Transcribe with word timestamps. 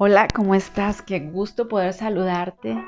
Hola, 0.00 0.28
¿cómo 0.32 0.54
estás? 0.54 1.02
Qué 1.02 1.18
gusto 1.18 1.66
poder 1.66 1.92
saludarte. 1.92 2.80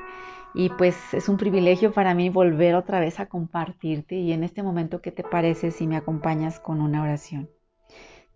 Y 0.54 0.68
pues 0.68 0.96
es 1.12 1.28
un 1.28 1.38
privilegio 1.38 1.92
para 1.92 2.14
mí 2.14 2.30
volver 2.30 2.76
otra 2.76 3.00
vez 3.00 3.18
a 3.18 3.26
compartirte. 3.26 4.14
Y 4.14 4.32
en 4.32 4.44
este 4.44 4.62
momento, 4.62 5.02
¿qué 5.02 5.10
te 5.10 5.24
parece 5.24 5.72
si 5.72 5.88
me 5.88 5.96
acompañas 5.96 6.60
con 6.60 6.80
una 6.80 7.02
oración? 7.02 7.50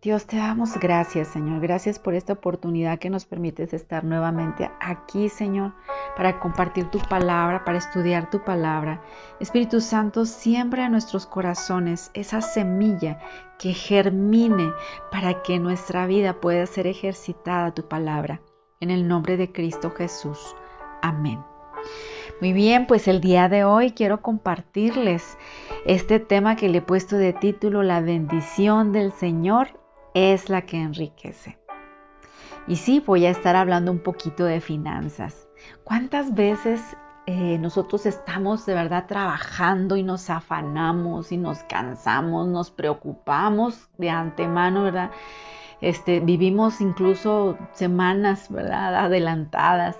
Dios, 0.02 0.26
te 0.26 0.38
damos 0.38 0.76
gracias, 0.80 1.28
Señor. 1.28 1.60
Gracias 1.60 2.00
por 2.00 2.14
esta 2.14 2.32
oportunidad 2.32 2.98
que 2.98 3.10
nos 3.10 3.26
permites 3.26 3.72
estar 3.72 4.02
nuevamente 4.02 4.68
aquí, 4.80 5.28
Señor, 5.28 5.72
para 6.16 6.40
compartir 6.40 6.90
tu 6.90 6.98
palabra, 6.98 7.64
para 7.64 7.78
estudiar 7.78 8.28
tu 8.28 8.42
palabra. 8.42 9.02
Espíritu 9.38 9.80
Santo, 9.80 10.26
siembra 10.26 10.86
en 10.86 10.90
nuestros 10.90 11.28
corazones 11.28 12.10
esa 12.12 12.40
semilla 12.40 13.20
que 13.56 13.72
germine 13.72 14.72
para 15.12 15.44
que 15.44 15.60
nuestra 15.60 16.08
vida 16.08 16.40
pueda 16.40 16.66
ser 16.66 16.88
ejercitada 16.88 17.72
tu 17.72 17.86
palabra 17.86 18.40
en 18.80 18.90
el 18.90 19.08
nombre 19.08 19.36
de 19.36 19.52
Cristo 19.52 19.90
Jesús. 19.90 20.54
Amén. 21.02 21.42
Muy 22.40 22.52
bien, 22.52 22.86
pues 22.86 23.08
el 23.08 23.20
día 23.20 23.48
de 23.48 23.64
hoy 23.64 23.92
quiero 23.92 24.20
compartirles 24.20 25.38
este 25.86 26.18
tema 26.18 26.56
que 26.56 26.68
le 26.68 26.78
he 26.78 26.82
puesto 26.82 27.16
de 27.16 27.32
título 27.32 27.82
La 27.82 28.00
bendición 28.00 28.92
del 28.92 29.12
Señor 29.12 29.68
es 30.14 30.48
la 30.48 30.62
que 30.62 30.80
enriquece. 30.80 31.58
Y 32.66 32.76
sí, 32.76 33.02
voy 33.04 33.26
a 33.26 33.30
estar 33.30 33.56
hablando 33.56 33.92
un 33.92 34.00
poquito 34.00 34.44
de 34.44 34.60
finanzas. 34.60 35.48
¿Cuántas 35.84 36.34
veces 36.34 36.80
eh, 37.26 37.58
nosotros 37.58 38.04
estamos 38.04 38.66
de 38.66 38.74
verdad 38.74 39.06
trabajando 39.06 39.96
y 39.96 40.02
nos 40.02 40.28
afanamos 40.28 41.32
y 41.32 41.38
nos 41.38 41.58
cansamos, 41.64 42.48
nos 42.48 42.70
preocupamos 42.70 43.88
de 43.96 44.10
antemano, 44.10 44.84
¿verdad? 44.84 45.10
Este, 45.84 46.20
vivimos 46.20 46.80
incluso 46.80 47.58
semanas 47.72 48.50
adelantadas, 48.50 49.98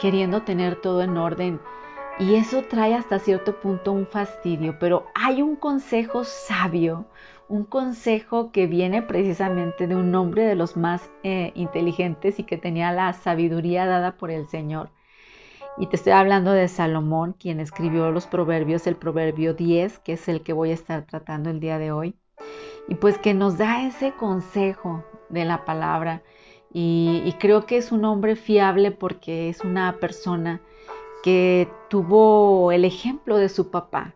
queriendo 0.00 0.42
tener 0.42 0.80
todo 0.80 1.02
en 1.02 1.16
orden. 1.16 1.60
Y 2.18 2.34
eso 2.34 2.64
trae 2.64 2.94
hasta 2.96 3.20
cierto 3.20 3.60
punto 3.60 3.92
un 3.92 4.08
fastidio, 4.08 4.76
pero 4.80 5.06
hay 5.14 5.40
un 5.40 5.54
consejo 5.54 6.24
sabio, 6.24 7.06
un 7.46 7.62
consejo 7.62 8.50
que 8.50 8.66
viene 8.66 9.02
precisamente 9.02 9.86
de 9.86 9.94
un 9.94 10.12
hombre 10.16 10.42
de 10.46 10.56
los 10.56 10.76
más 10.76 11.08
eh, 11.22 11.52
inteligentes 11.54 12.40
y 12.40 12.42
que 12.42 12.58
tenía 12.58 12.90
la 12.90 13.12
sabiduría 13.12 13.86
dada 13.86 14.16
por 14.16 14.32
el 14.32 14.48
Señor. 14.48 14.90
Y 15.78 15.86
te 15.86 15.94
estoy 15.94 16.12
hablando 16.12 16.50
de 16.50 16.66
Salomón, 16.66 17.36
quien 17.38 17.60
escribió 17.60 18.10
los 18.10 18.26
proverbios, 18.26 18.88
el 18.88 18.96
proverbio 18.96 19.54
10, 19.54 20.00
que 20.00 20.14
es 20.14 20.26
el 20.26 20.42
que 20.42 20.52
voy 20.52 20.72
a 20.72 20.74
estar 20.74 21.06
tratando 21.06 21.50
el 21.50 21.60
día 21.60 21.78
de 21.78 21.92
hoy. 21.92 22.16
Y 22.88 22.96
pues 22.96 23.16
que 23.16 23.32
nos 23.32 23.58
da 23.58 23.86
ese 23.86 24.12
consejo 24.12 25.04
de 25.30 25.44
la 25.44 25.64
palabra. 25.64 26.22
Y, 26.72 27.34
creo 27.40 27.66
que 27.66 27.76
es 27.76 27.90
un 27.92 28.04
hombre 28.04 28.36
fiable 28.36 28.92
porque 28.92 29.48
es 29.48 29.62
una 29.62 29.98
persona 29.98 30.60
que 31.22 31.68
tuvo 31.88 32.72
el 32.72 32.84
ejemplo 32.84 33.36
de 33.36 33.48
su 33.48 33.70
papá 33.70 34.14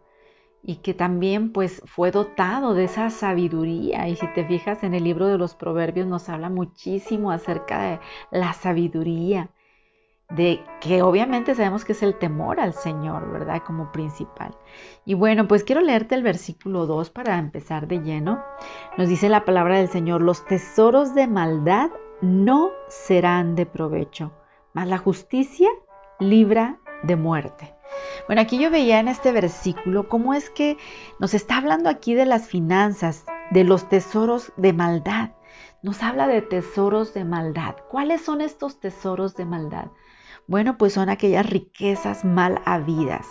y 0.62 0.76
que 0.76 0.94
también 0.94 1.52
pues 1.52 1.82
fue 1.84 2.10
dotado 2.10 2.74
de 2.74 2.84
esa 2.84 3.10
sabiduría. 3.10 4.08
Y 4.08 4.16
si 4.16 4.26
te 4.34 4.44
fijas 4.46 4.84
en 4.84 4.94
el 4.94 5.04
libro 5.04 5.26
de 5.26 5.38
los 5.38 5.54
proverbios 5.54 6.06
nos 6.06 6.28
habla 6.28 6.48
muchísimo 6.48 7.32
acerca 7.32 7.82
de 7.82 8.00
la 8.30 8.52
sabiduría, 8.52 9.50
de 10.30 10.64
que 10.80 11.02
obviamente 11.02 11.54
sabemos 11.54 11.84
que 11.84 11.92
es 11.92 12.02
el 12.02 12.18
temor 12.18 12.58
al 12.58 12.72
Señor, 12.72 13.30
¿verdad? 13.30 13.62
Como 13.64 13.92
principal. 13.92 14.56
Y 15.04 15.14
bueno, 15.14 15.46
pues 15.46 15.64
quiero 15.64 15.80
leerte 15.80 16.14
el 16.14 16.22
versículo 16.22 16.86
2 16.86 17.10
para 17.10 17.38
empezar 17.38 17.86
de 17.86 18.00
lleno. 18.00 18.42
Nos 18.96 19.08
dice 19.08 19.28
la 19.28 19.44
palabra 19.44 19.78
del 19.78 19.88
Señor, 19.88 20.22
los 20.22 20.44
tesoros 20.46 21.14
de 21.14 21.26
maldad 21.26 21.90
no 22.20 22.70
serán 22.88 23.54
de 23.54 23.66
provecho, 23.66 24.32
mas 24.72 24.88
la 24.88 24.98
justicia 24.98 25.68
libra 26.18 26.78
de 27.02 27.16
muerte. 27.16 27.74
Bueno, 28.26 28.42
aquí 28.42 28.58
yo 28.58 28.70
veía 28.70 29.00
en 29.00 29.08
este 29.08 29.30
versículo 29.32 30.08
cómo 30.08 30.34
es 30.34 30.50
que 30.50 30.78
nos 31.18 31.34
está 31.34 31.58
hablando 31.58 31.90
aquí 31.90 32.14
de 32.14 32.26
las 32.26 32.48
finanzas, 32.48 33.24
de 33.50 33.64
los 33.64 33.88
tesoros 33.88 34.52
de 34.56 34.72
maldad. 34.72 35.30
Nos 35.82 36.02
habla 36.02 36.26
de 36.26 36.40
tesoros 36.40 37.12
de 37.12 37.24
maldad. 37.24 37.76
¿Cuáles 37.90 38.22
son 38.22 38.40
estos 38.40 38.80
tesoros 38.80 39.36
de 39.36 39.44
maldad? 39.44 39.88
Bueno, 40.46 40.76
pues 40.76 40.92
son 40.92 41.08
aquellas 41.08 41.48
riquezas 41.48 42.24
mal 42.24 42.60
habidas, 42.66 43.26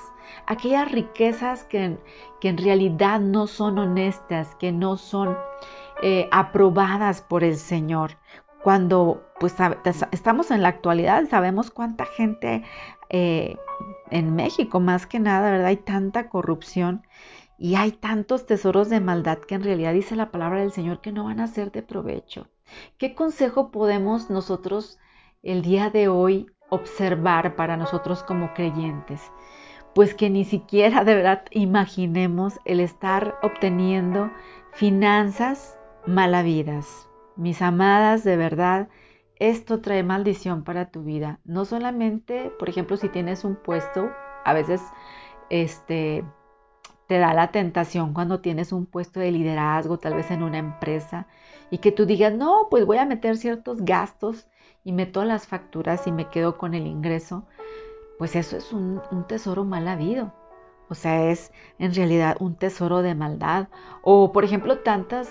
aquellas 0.48 0.92
riquezas 0.92 1.64
que, 1.64 1.98
en 2.42 2.58
realidad 2.58 3.20
no 3.20 3.46
son 3.46 3.78
honestas, 3.78 4.56
que 4.56 4.72
no 4.72 4.98
son 4.98 5.38
eh, 6.02 6.28
aprobadas 6.32 7.22
por 7.22 7.44
el 7.44 7.58
Señor. 7.58 8.18
Cuando 8.64 9.24
pues 9.40 9.56
estamos 10.12 10.50
en 10.50 10.64
la 10.64 10.70
actualidad, 10.70 11.28
sabemos 11.30 11.70
cuánta 11.70 12.06
gente 12.06 12.64
eh, 13.10 13.58
en 14.10 14.36
México, 14.36 14.80
más 14.80 15.06
que 15.06 15.20
nada, 15.20 15.52
¿verdad? 15.52 15.68
Hay 15.68 15.78
tanta 15.78 16.30
corrupción 16.30 17.06
y 17.58 17.76
hay 17.76 17.92
tantos 17.92 18.46
tesoros 18.48 18.90
de 18.90 19.02
maldad 19.02 19.38
que 19.38 19.56
en 19.56 19.64
realidad 19.64 19.94
dice 19.94 20.16
la 20.16 20.32
palabra 20.32 20.62
del 20.62 20.72
Señor 20.72 21.02
que 21.02 21.12
no 21.12 21.26
van 21.26 21.40
a 21.40 21.48
ser 21.48 21.72
de 21.72 21.84
provecho. 21.84 22.48
¿Qué 22.98 23.14
consejo 23.14 23.70
podemos 23.70 24.30
nosotros 24.30 24.98
el 25.44 25.62
día 25.62 25.90
de 25.90 26.08
hoy 26.08 26.48
observar 26.74 27.56
para 27.56 27.78
nosotros 27.78 28.24
como 28.24 28.54
creyentes? 28.54 29.22
Pues 29.96 30.16
que 30.16 30.30
ni 30.30 30.44
siquiera 30.44 31.04
de 31.04 31.16
verdad 31.16 31.44
imaginemos 31.52 32.60
el 32.66 32.80
estar 32.80 33.36
obteniendo 33.42 34.32
finanzas 34.72 35.78
malavidas. 36.06 37.08
Mis 37.36 37.62
amadas, 37.62 38.24
de 38.24 38.38
verdad, 38.38 38.90
esto 39.38 39.82
trae 39.82 40.04
maldición 40.04 40.64
para 40.64 40.90
tu 40.90 41.04
vida. 41.04 41.40
No 41.44 41.66
solamente, 41.66 42.52
por 42.60 42.70
ejemplo, 42.70 42.98
si 42.98 43.10
tienes 43.10 43.44
un 43.44 43.56
puesto, 43.56 44.10
a 44.46 44.54
veces 44.54 44.82
este 45.50 46.24
te 47.08 47.18
da 47.18 47.34
la 47.34 47.52
tentación 47.52 48.14
cuando 48.14 48.40
tienes 48.40 48.72
un 48.72 48.86
puesto 48.86 49.20
de 49.20 49.32
liderazgo, 49.32 50.00
tal 50.00 50.16
vez 50.16 50.32
en 50.32 50.44
una 50.44 50.58
empresa, 50.58 51.28
y 51.70 51.80
que 51.80 51.92
tú 51.92 52.06
digas, 52.06 52.34
no, 52.34 52.68
pues 52.70 52.86
voy 52.86 52.98
a 52.98 53.06
meter 53.06 53.38
ciertos 53.38 53.84
gastos 53.84 54.48
y 54.84 54.92
meto 54.94 55.24
las 55.24 55.48
facturas 55.48 56.08
y 56.08 56.12
me 56.12 56.30
quedo 56.30 56.58
con 56.58 56.74
el 56.74 56.88
ingreso, 56.88 57.46
pues 58.18 58.36
eso 58.36 58.58
es 58.58 58.72
un, 58.74 59.02
tesoro 59.28 59.64
mal 59.64 59.88
habido. 59.88 60.34
O 60.90 60.96
sea, 60.96 61.32
es 61.32 61.52
en 61.80 61.94
realidad 61.94 62.38
un 62.40 62.56
tesoro 62.56 63.02
de 63.02 63.16
maldad. 63.16 63.70
O, 64.02 64.32
por 64.32 64.44
ejemplo, 64.44 64.80
tantos 64.80 65.30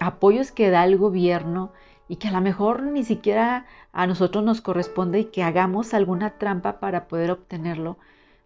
apoyos 0.00 0.52
que 0.52 0.70
da 0.70 0.84
el 0.84 0.98
gobierno 0.98 1.72
y 2.08 2.16
que 2.16 2.28
a 2.28 2.32
lo 2.32 2.40
mejor 2.40 2.82
ni 2.82 3.04
siquiera 3.04 3.66
a 3.92 4.06
nosotros 4.06 4.44
nos 4.44 4.60
corresponde 4.60 5.20
y 5.20 5.24
que 5.26 5.42
hagamos 5.42 5.94
alguna 5.94 6.38
trampa 6.38 6.80
para 6.80 7.08
poder 7.08 7.30
obtenerlo. 7.30 7.98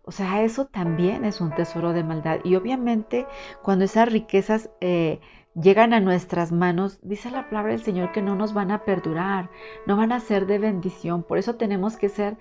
O 0.04 0.12
sea, 0.12 0.42
eso 0.42 0.66
también 0.66 1.24
es 1.24 1.40
un 1.40 1.54
tesoro 1.54 1.92
de 1.92 2.04
maldad. 2.04 2.40
Y 2.44 2.56
obviamente 2.56 3.26
cuando 3.62 3.84
esas 3.84 4.10
riquezas 4.10 4.70
eh, 4.80 5.20
llegan 5.54 5.92
a 5.92 6.00
nuestras 6.00 6.52
manos, 6.52 6.98
dice 7.02 7.30
la 7.30 7.48
palabra 7.48 7.72
del 7.72 7.82
Señor 7.82 8.12
que 8.12 8.22
no 8.22 8.34
nos 8.34 8.54
van 8.54 8.70
a 8.70 8.84
perdurar, 8.84 9.50
no 9.86 9.96
van 9.96 10.12
a 10.12 10.20
ser 10.20 10.46
de 10.46 10.58
bendición. 10.58 11.22
Por 11.22 11.38
eso 11.38 11.56
tenemos 11.56 11.96
que 11.96 12.08
ser 12.08 12.36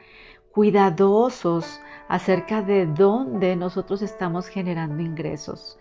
cuidadosos 0.52 1.82
acerca 2.08 2.62
de 2.62 2.86
dónde 2.86 3.56
nosotros 3.56 4.02
estamos 4.02 4.48
generando 4.48 5.02
ingresos. 5.02 5.80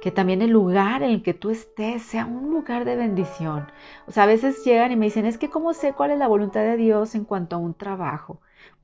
Que 0.00 0.10
también 0.10 0.42
el 0.42 0.50
lugar 0.50 1.02
en 1.02 1.10
el 1.10 1.22
que 1.22 1.34
tú 1.34 1.50
estés 1.50 2.02
sea 2.02 2.26
un 2.26 2.50
lugar 2.50 2.84
de 2.84 2.96
bendición. 2.96 3.70
O 4.06 4.12
sea, 4.12 4.24
a 4.24 4.26
veces 4.26 4.64
llegan 4.64 4.92
y 4.92 4.96
me 4.96 5.06
dicen, 5.06 5.26
es 5.26 5.38
que 5.38 5.50
¿cómo 5.50 5.74
sé 5.74 5.92
cuál 5.92 6.10
es 6.12 6.18
la 6.18 6.28
voluntad 6.28 6.62
de 6.62 6.76
Dios 6.76 7.14
en 7.14 7.24
cuanto 7.24 7.56
a 7.56 7.58
un 7.58 7.74
trabajo? 7.74 8.40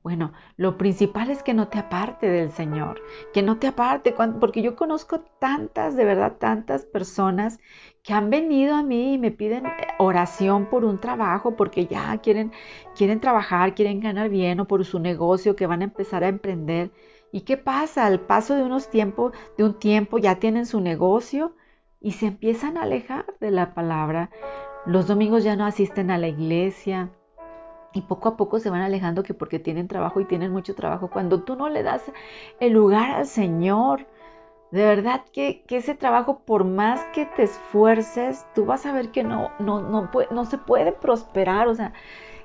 Bueno, 0.07 0.31
lo 0.55 0.77
principal 0.77 1.29
es 1.31 1.43
que 1.43 1.53
no 1.53 1.67
te 1.67 1.79
aparte 1.79 2.29
del 2.29 2.49
Señor, 2.53 3.01
que 3.33 3.43
no 3.43 3.59
te 3.59 3.67
aparte, 3.67 4.15
porque 4.39 4.61
yo 4.61 4.77
conozco 4.77 5.19
tantas, 5.19 5.97
de 5.97 6.05
verdad, 6.05 6.37
tantas 6.39 6.85
personas 6.85 7.59
que 8.03 8.13
han 8.13 8.29
venido 8.29 8.77
a 8.77 8.83
mí 8.83 9.15
y 9.15 9.17
me 9.17 9.31
piden 9.31 9.65
oración 9.99 10.67
por 10.67 10.85
un 10.85 11.01
trabajo, 11.01 11.57
porque 11.57 11.87
ya 11.87 12.17
quieren, 12.19 12.53
quieren 12.95 13.19
trabajar, 13.19 13.75
quieren 13.75 13.99
ganar 13.99 14.29
bien 14.29 14.61
o 14.61 14.65
por 14.65 14.85
su 14.85 14.99
negocio 14.99 15.57
que 15.57 15.67
van 15.67 15.81
a 15.81 15.89
empezar 15.91 16.23
a 16.23 16.29
emprender. 16.29 16.91
¿Y 17.33 17.41
qué 17.41 17.57
pasa? 17.57 18.05
Al 18.05 18.21
paso 18.21 18.55
de 18.55 18.63
unos 18.63 18.89
tiempos, 18.89 19.33
de 19.57 19.65
un 19.65 19.77
tiempo 19.77 20.19
ya 20.19 20.39
tienen 20.39 20.65
su 20.65 20.79
negocio 20.79 21.53
y 21.99 22.13
se 22.13 22.27
empiezan 22.27 22.77
a 22.77 22.83
alejar 22.83 23.25
de 23.41 23.51
la 23.51 23.73
palabra. 23.73 24.29
Los 24.85 25.05
domingos 25.05 25.43
ya 25.43 25.57
no 25.57 25.65
asisten 25.65 26.11
a 26.11 26.17
la 26.17 26.29
iglesia, 26.29 27.11
y 27.97 28.01
poco 28.01 28.29
a 28.29 28.37
poco 28.37 28.59
se 28.59 28.69
van 28.69 28.81
alejando 28.81 29.23
que 29.23 29.33
porque 29.33 29.59
tienen 29.59 29.87
trabajo 29.87 30.19
y 30.19 30.25
tienen 30.25 30.51
mucho 30.51 30.75
trabajo. 30.75 31.09
Cuando 31.09 31.41
tú 31.43 31.55
no 31.55 31.69
le 31.69 31.83
das 31.83 32.03
el 32.59 32.73
lugar 32.73 33.11
al 33.11 33.25
Señor, 33.25 34.05
de 34.71 34.85
verdad 34.85 35.21
que, 35.31 35.63
ese 35.69 35.95
trabajo, 35.95 36.39
por 36.45 36.63
más 36.63 37.03
que 37.13 37.25
te 37.25 37.43
esfuerces, 37.43 38.45
tú 38.53 38.65
vas 38.65 38.85
a 38.85 38.93
ver 38.93 39.09
que 39.09 39.23
no, 39.23 39.51
no, 39.59 39.81
no, 39.81 40.09
no 40.29 40.45
se 40.45 40.57
puede 40.57 40.91
prosperar. 40.91 41.67
O 41.67 41.75
sea, 41.75 41.93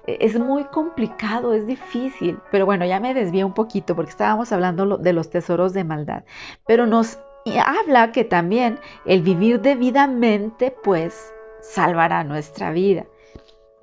e, 0.07 0.19
es 0.21 0.39
muy 0.39 0.65
complicado, 0.65 1.53
es 1.53 1.67
difícil. 1.67 2.39
Pero 2.51 2.65
bueno, 2.65 2.87
ya 2.87 3.01
me 3.01 3.13
desvié 3.13 3.45
un 3.45 3.55
poquito 3.55 3.95
porque 3.95 4.11
estábamos 4.11 4.53
hablando 4.53 4.97
de 4.97 5.13
los 5.13 5.31
tesoros 5.31 5.75
de 5.75 5.85
maldad. 5.85 6.25
Pero 6.67 6.87
nos 6.87 7.19
habla 7.67 8.13
que 8.13 8.25
también 8.25 8.79
el 9.05 9.23
vivir 9.23 9.61
debidamente, 9.61 10.75
pues, 10.83 11.35
salvará 11.61 12.25
nuestra 12.25 12.71
vida. 12.71 13.05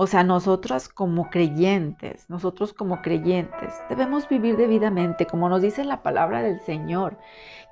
O 0.02 0.08
sea, 0.08 0.24
nosotras 0.24 0.88
como 0.88 1.30
creyentes, 1.30 2.30
nosotros 2.30 2.72
como 2.72 3.02
creyentes, 3.02 3.74
debemos 3.90 4.30
vivir 4.30 4.56
debidamente, 4.56 5.26
como 5.26 5.50
nos 5.50 5.62
dice 5.62 5.84
la 5.84 6.04
palabra 6.04 6.42
del 6.42 6.62
Señor, 6.62 7.18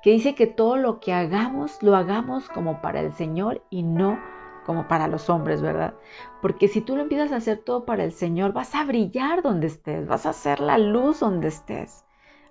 que 0.02 0.10
dice 0.10 0.34
que 0.34 0.46
todo 0.46 0.76
lo 0.76 1.00
que 1.00 1.14
hagamos, 1.14 1.82
lo 1.82 1.96
hagamos 1.96 2.50
como 2.50 2.82
para 2.82 3.00
el 3.00 3.14
Señor 3.14 3.64
y 3.70 3.82
no 3.82 4.20
como 4.66 4.86
para 4.88 5.08
los 5.08 5.30
hombres, 5.30 5.62
¿verdad? 5.62 5.94
Porque 6.42 6.68
si 6.68 6.82
tú 6.82 6.96
lo 6.96 7.02
empiezas 7.04 7.32
a 7.32 7.36
hacer 7.36 7.60
todo 7.64 7.86
para 7.86 8.04
el 8.04 8.12
Señor, 8.12 8.52
vas 8.52 8.74
a 8.74 8.84
brillar 8.84 9.40
donde 9.40 9.68
estés, 9.68 10.06
vas 10.06 10.26
a 10.26 10.30
hacer 10.30 10.60
la 10.60 10.76
luz 10.76 11.20
donde 11.20 11.48
estés. 11.48 12.04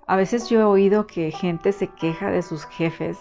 A 0.08 0.16
veces 0.16 0.50
yo 0.50 0.60
he 0.60 0.64
oído 0.64 1.06
que 1.06 1.30
gente 1.30 1.72
se 1.72 1.90
queja 1.90 2.32
de 2.32 2.42
sus 2.42 2.66
jefes 2.66 3.20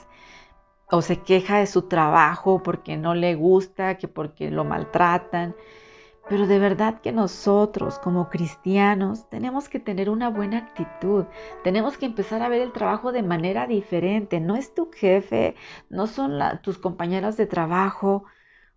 o 0.90 1.02
se 1.02 1.20
queja 1.20 1.58
de 1.58 1.66
su 1.66 1.82
trabajo 1.82 2.62
porque 2.62 2.96
no 2.96 3.14
le 3.14 3.34
gusta, 3.34 3.98
que 3.98 4.08
porque 4.08 4.50
lo 4.50 4.64
maltratan. 4.64 5.54
Pero 6.28 6.46
de 6.46 6.58
verdad 6.58 7.00
que 7.00 7.12
nosotros 7.12 8.00
como 8.00 8.28
cristianos 8.30 9.28
tenemos 9.30 9.68
que 9.68 9.78
tener 9.78 10.10
una 10.10 10.28
buena 10.28 10.58
actitud, 10.58 11.24
tenemos 11.62 11.96
que 11.98 12.06
empezar 12.06 12.42
a 12.42 12.48
ver 12.48 12.62
el 12.62 12.72
trabajo 12.72 13.12
de 13.12 13.22
manera 13.22 13.66
diferente. 13.66 14.40
No 14.40 14.56
es 14.56 14.74
tu 14.74 14.90
jefe, 14.90 15.54
no 15.88 16.08
son 16.08 16.40
tus 16.62 16.78
compañeros 16.78 17.36
de 17.36 17.46
trabajo, 17.46 18.24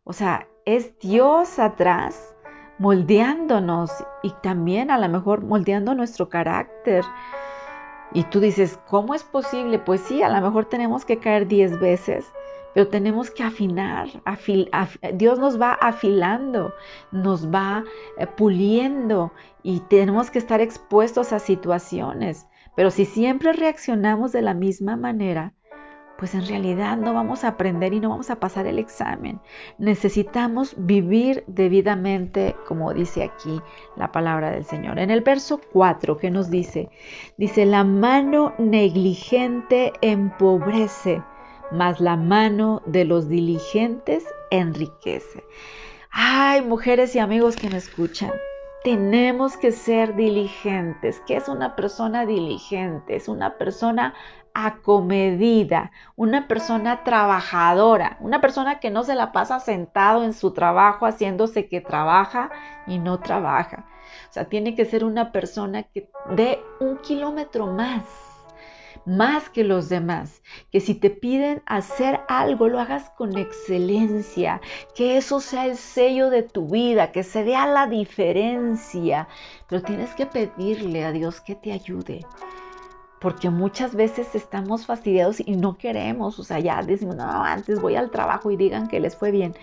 o 0.04 0.14
sea, 0.14 0.48
es 0.66 1.00
Dios 1.00 1.58
atrás 1.58 2.36
moldeándonos 2.80 3.92
y 4.24 4.32
también 4.42 4.90
a 4.90 4.98
lo 4.98 5.10
mejor 5.10 5.44
moldeando 5.44 5.94
nuestro 5.94 6.30
carácter. 6.30 7.04
Y 8.14 8.24
tú 8.24 8.40
dices, 8.40 8.80
¿cómo 8.88 9.14
es 9.14 9.24
posible? 9.24 9.78
Pues 9.80 10.02
sí, 10.02 10.24
a 10.24 10.30
lo 10.30 10.42
mejor 10.42 10.66
tenemos 10.66 11.06
que 11.06 11.20
caer 11.20 11.48
diez 11.48 11.80
veces, 11.80 12.32
pero 12.74 12.88
tenemos 12.88 13.32
que 13.32 13.44
afinar. 13.44 14.10
Dios 15.14 15.40
nos 15.40 15.60
va 15.60 15.74
afilando, 15.74 16.74
nos 17.12 17.50
va 17.54 17.84
eh, 18.18 18.28
puliendo 18.28 19.32
y 19.64 19.80
tenemos 19.82 20.30
que 20.30 20.40
estar 20.40 20.62
expuestos 20.62 21.34
a 21.34 21.40
situaciones. 21.40 22.48
Pero 22.76 22.92
si 22.92 23.06
siempre 23.06 23.54
reaccionamos 23.54 24.32
de 24.32 24.42
la 24.42 24.54
misma 24.54 24.96
manera, 24.96 25.54
pues 26.20 26.36
en 26.36 26.46
realidad 26.46 26.98
no 26.98 27.14
vamos 27.14 27.46
a 27.46 27.50
aprender 27.50 27.94
y 27.94 28.02
no 28.02 28.10
vamos 28.10 28.30
a 28.30 28.42
pasar 28.42 28.68
el 28.68 28.78
examen. 28.78 29.40
Necesitamos 29.78 30.76
vivir 30.78 31.46
debidamente, 31.48 32.58
como 32.68 32.94
dice 32.94 33.24
aquí 33.24 33.62
la 33.96 34.12
palabra 34.12 34.52
del 34.52 34.66
Señor. 34.66 35.00
En 35.00 35.12
el 35.12 35.22
verso 35.22 35.62
4 35.72 36.18
que 36.18 36.30
nos 36.30 36.50
dice, 36.50 36.90
dice, 37.38 37.66
la 37.66 37.86
mano 37.86 38.54
negligente 38.58 39.94
empobrece 40.02 41.24
mas 41.72 42.00
la 42.00 42.16
mano 42.16 42.82
de 42.86 43.06
los 43.06 43.30
diligentes 43.30 44.26
enriquece. 44.52 45.44
Ay, 46.12 46.62
mujeres 46.62 47.16
y 47.16 47.20
amigos 47.20 47.58
que 47.58 47.70
me 47.70 47.78
escuchan, 47.78 48.32
tenemos 48.84 49.58
que 49.58 49.72
ser 49.72 50.16
diligentes. 50.16 51.22
¿Qué 51.28 51.38
es 51.38 51.48
una 51.48 51.76
persona 51.76 52.26
diligente? 52.26 53.16
Es 53.16 53.28
una 53.28 53.58
persona 53.58 54.14
acomedida, 54.54 55.92
una 56.16 56.48
persona 56.48 57.04
trabajadora, 57.04 58.18
una 58.20 58.42
persona 58.42 58.80
que 58.80 58.90
no 58.90 59.04
se 59.04 59.16
la 59.16 59.32
pasa 59.32 59.60
sentado 59.60 60.24
en 60.24 60.34
su 60.34 60.52
trabajo 60.52 61.06
haciéndose 61.06 61.68
que 61.68 61.82
trabaja 61.82 62.50
y 62.88 62.98
no 63.00 63.20
trabaja. 63.20 63.86
O 64.30 64.34
sea, 64.34 64.46
tiene 64.46 64.76
que 64.76 64.86
ser 64.86 65.04
una 65.04 65.32
persona 65.32 65.84
que 65.84 66.10
dé 66.36 66.60
un 66.80 66.98
kilómetro 66.98 67.68
más 67.68 68.29
más 69.10 69.50
que 69.50 69.64
los 69.64 69.90
demás, 69.90 70.42
que 70.72 70.80
si 70.80 70.94
te 70.94 71.10
piden 71.10 71.64
hacer 71.66 72.22
algo, 72.28 72.68
lo 72.68 72.80
hagas 72.80 73.10
con 73.18 73.38
excelencia, 73.38 74.62
que 74.96 75.18
eso 75.18 75.40
sea 75.40 75.66
el 75.66 75.78
sello 75.78 76.30
de 76.30 76.44
tu 76.44 76.68
vida, 76.68 77.12
que 77.12 77.24
se 77.24 77.44
vea 77.44 77.66
la 77.66 77.88
diferencia, 77.88 79.28
pero 79.68 79.82
tienes 79.82 80.14
que 80.14 80.28
pedirle 80.28 81.04
a 81.06 81.12
Dios 81.12 81.42
que 81.42 81.56
te 81.56 81.72
ayude. 81.72 82.26
Porque 83.20 83.50
muchas 83.50 83.96
veces 83.96 84.34
estamos 84.34 84.86
fastidiados 84.86 85.42
y 85.42 85.58
no 85.58 85.78
queremos, 85.78 86.40
o 86.40 86.44
sea, 86.44 86.60
ya 86.60 86.82
decimos, 86.84 87.18
no, 87.18 87.26
antes 87.26 87.82
voy 87.82 87.96
al 87.96 88.12
trabajo 88.12 88.50
y 88.52 88.58
digan 88.58 88.88
que 88.88 89.00
les 89.00 89.18
fue 89.18 89.32
bien. 89.32 89.56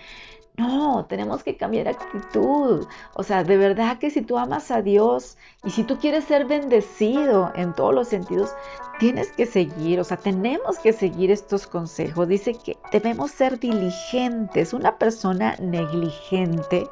No, 0.57 1.05
tenemos 1.05 1.43
que 1.43 1.55
cambiar 1.55 1.87
actitud. 1.87 2.87
O 3.13 3.23
sea, 3.23 3.43
de 3.43 3.57
verdad 3.57 3.99
que 3.99 4.09
si 4.09 4.23
tú 4.23 4.39
amas 4.39 4.71
a 4.71 4.81
Dios 4.81 5.37
y 5.63 5.69
si 5.69 5.83
tú 5.83 5.99
quieres 5.99 6.23
ser 6.23 6.45
bendecido 6.45 7.51
en 7.55 7.75
todos 7.75 7.93
los 7.93 8.07
sentidos, 8.07 8.55
tienes 8.99 9.31
que 9.31 9.45
seguir, 9.45 9.99
o 9.99 10.03
sea, 10.03 10.17
tenemos 10.17 10.79
que 10.79 10.93
seguir 10.93 11.29
estos 11.29 11.67
consejos. 11.67 12.27
Dice 12.27 12.55
que 12.55 12.75
debemos 12.91 13.29
ser 13.29 13.59
diligentes. 13.59 14.73
Una 14.73 14.97
persona 14.97 15.55
negligente 15.59 16.87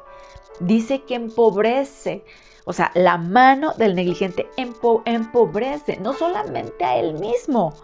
dice 0.60 1.02
que 1.02 1.16
empobrece. 1.16 2.24
O 2.66 2.72
sea, 2.72 2.92
la 2.94 3.18
mano 3.18 3.72
del 3.74 3.96
negligente 3.96 4.48
empobrece, 4.56 5.96
no 5.98 6.12
solamente 6.12 6.84
a 6.84 6.98
él 6.98 7.14
mismo, 7.14 7.74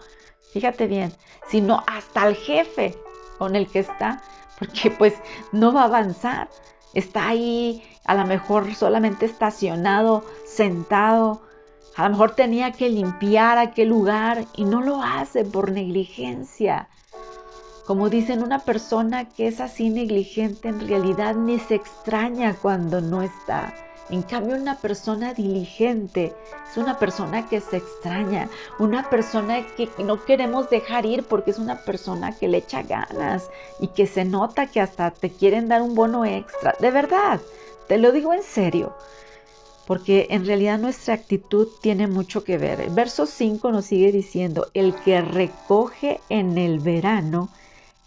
fíjate 0.53 0.87
bien, 0.87 1.13
sino 1.49 1.83
hasta 1.87 2.23
al 2.23 2.35
jefe 2.35 2.97
con 3.37 3.55
el 3.55 3.67
que 3.67 3.79
está 3.79 4.21
porque 4.59 4.91
pues 4.91 5.13
no 5.51 5.73
va 5.73 5.81
a 5.81 5.85
avanzar. 5.85 6.49
Está 6.93 7.29
ahí, 7.29 7.83
a 8.05 8.15
lo 8.15 8.25
mejor 8.25 8.73
solamente 8.75 9.25
estacionado, 9.25 10.23
sentado. 10.45 11.41
A 11.95 12.03
lo 12.03 12.09
mejor 12.11 12.31
tenía 12.35 12.71
que 12.71 12.89
limpiar 12.89 13.57
aquel 13.57 13.89
lugar 13.89 14.45
y 14.55 14.65
no 14.65 14.81
lo 14.81 15.01
hace 15.01 15.45
por 15.45 15.71
negligencia. 15.71 16.89
Como 17.85 18.09
dicen, 18.09 18.41
una 18.41 18.59
persona 18.59 19.29
que 19.29 19.47
es 19.47 19.59
así 19.59 19.89
negligente 19.89 20.69
en 20.69 20.87
realidad 20.87 21.35
ni 21.35 21.59
se 21.59 21.75
extraña 21.75 22.55
cuando 22.55 23.01
no 23.01 23.21
está. 23.21 23.73
En 24.09 24.21
cambio, 24.21 24.55
una 24.55 24.77
persona 24.77 25.33
diligente 25.33 26.33
es 26.69 26.77
una 26.77 26.99
persona 26.99 27.47
que 27.47 27.61
se 27.61 27.77
extraña, 27.77 28.49
una 28.77 29.09
persona 29.09 29.65
que 29.77 29.89
no 30.03 30.23
queremos 30.25 30.69
dejar 30.69 31.05
ir 31.05 31.23
porque 31.23 31.51
es 31.51 31.57
una 31.57 31.79
persona 31.83 32.35
que 32.35 32.47
le 32.47 32.57
echa 32.57 32.83
ganas 32.83 33.49
y 33.79 33.87
que 33.87 34.05
se 34.05 34.25
nota 34.25 34.67
que 34.67 34.81
hasta 34.81 35.11
te 35.11 35.29
quieren 35.29 35.69
dar 35.69 35.81
un 35.81 35.95
bono 35.95 36.25
extra. 36.25 36.75
De 36.79 36.91
verdad, 36.91 37.39
te 37.87 37.97
lo 37.97 38.11
digo 38.11 38.33
en 38.33 38.43
serio, 38.43 38.93
porque 39.87 40.27
en 40.29 40.45
realidad 40.45 40.79
nuestra 40.79 41.13
actitud 41.13 41.67
tiene 41.81 42.07
mucho 42.07 42.43
que 42.43 42.57
ver. 42.57 42.81
El 42.81 42.93
verso 42.93 43.25
5 43.25 43.71
nos 43.71 43.85
sigue 43.85 44.11
diciendo, 44.11 44.67
el 44.73 44.95
que 44.95 45.21
recoge 45.21 46.19
en 46.29 46.57
el 46.57 46.79
verano 46.79 47.49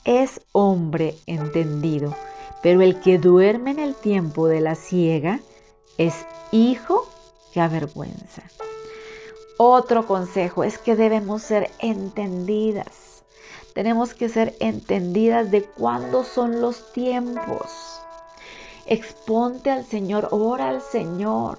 es 0.05 0.41
hombre 0.53 1.17
entendido, 1.27 2.15
pero 2.63 2.81
el 2.83 3.01
que 3.01 3.19
duerme 3.19 3.73
en 3.73 3.79
el 3.79 3.95
tiempo 3.95 4.47
de 4.47 4.61
la 4.61 4.75
siega, 4.75 5.41
es 5.99 6.15
hijo 6.53 7.09
que 7.53 7.61
avergüenza. 7.61 8.43
Otro 9.59 10.07
consejo 10.07 10.65
es 10.65 10.79
que 10.79 10.97
debemos 10.97 11.43
ser 11.43 11.71
entendidas. 11.79 13.23
Tenemos 13.75 14.15
que 14.15 14.29
ser 14.29 14.55
entendidas 14.61 15.51
de 15.51 15.63
cuándo 15.63 16.25
son 16.25 16.61
los 16.61 16.93
tiempos. 16.93 18.01
Exponte 18.87 19.71
al 19.71 19.85
Señor, 19.87 20.29
ora 20.31 20.69
al 20.69 20.83
Señor. 20.83 21.59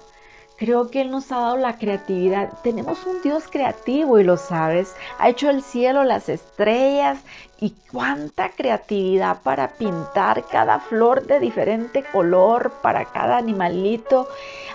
Creo 0.58 0.90
que 0.90 1.02
Él 1.02 1.12
nos 1.12 1.30
ha 1.30 1.38
dado 1.38 1.56
la 1.56 1.78
creatividad. 1.78 2.52
Tenemos 2.64 3.06
un 3.06 3.22
Dios 3.22 3.44
creativo 3.48 4.18
y 4.18 4.24
lo 4.24 4.36
sabes. 4.36 4.92
Ha 5.20 5.28
hecho 5.28 5.48
el 5.50 5.62
cielo, 5.62 6.02
las 6.02 6.28
estrellas 6.28 7.20
y 7.60 7.74
cuánta 7.92 8.48
creatividad 8.50 9.40
para 9.42 9.68
pintar 9.68 10.44
cada 10.50 10.80
flor 10.80 11.26
de 11.26 11.38
diferente 11.38 12.02
color, 12.02 12.72
para 12.82 13.04
cada 13.04 13.36
animalito, 13.36 14.28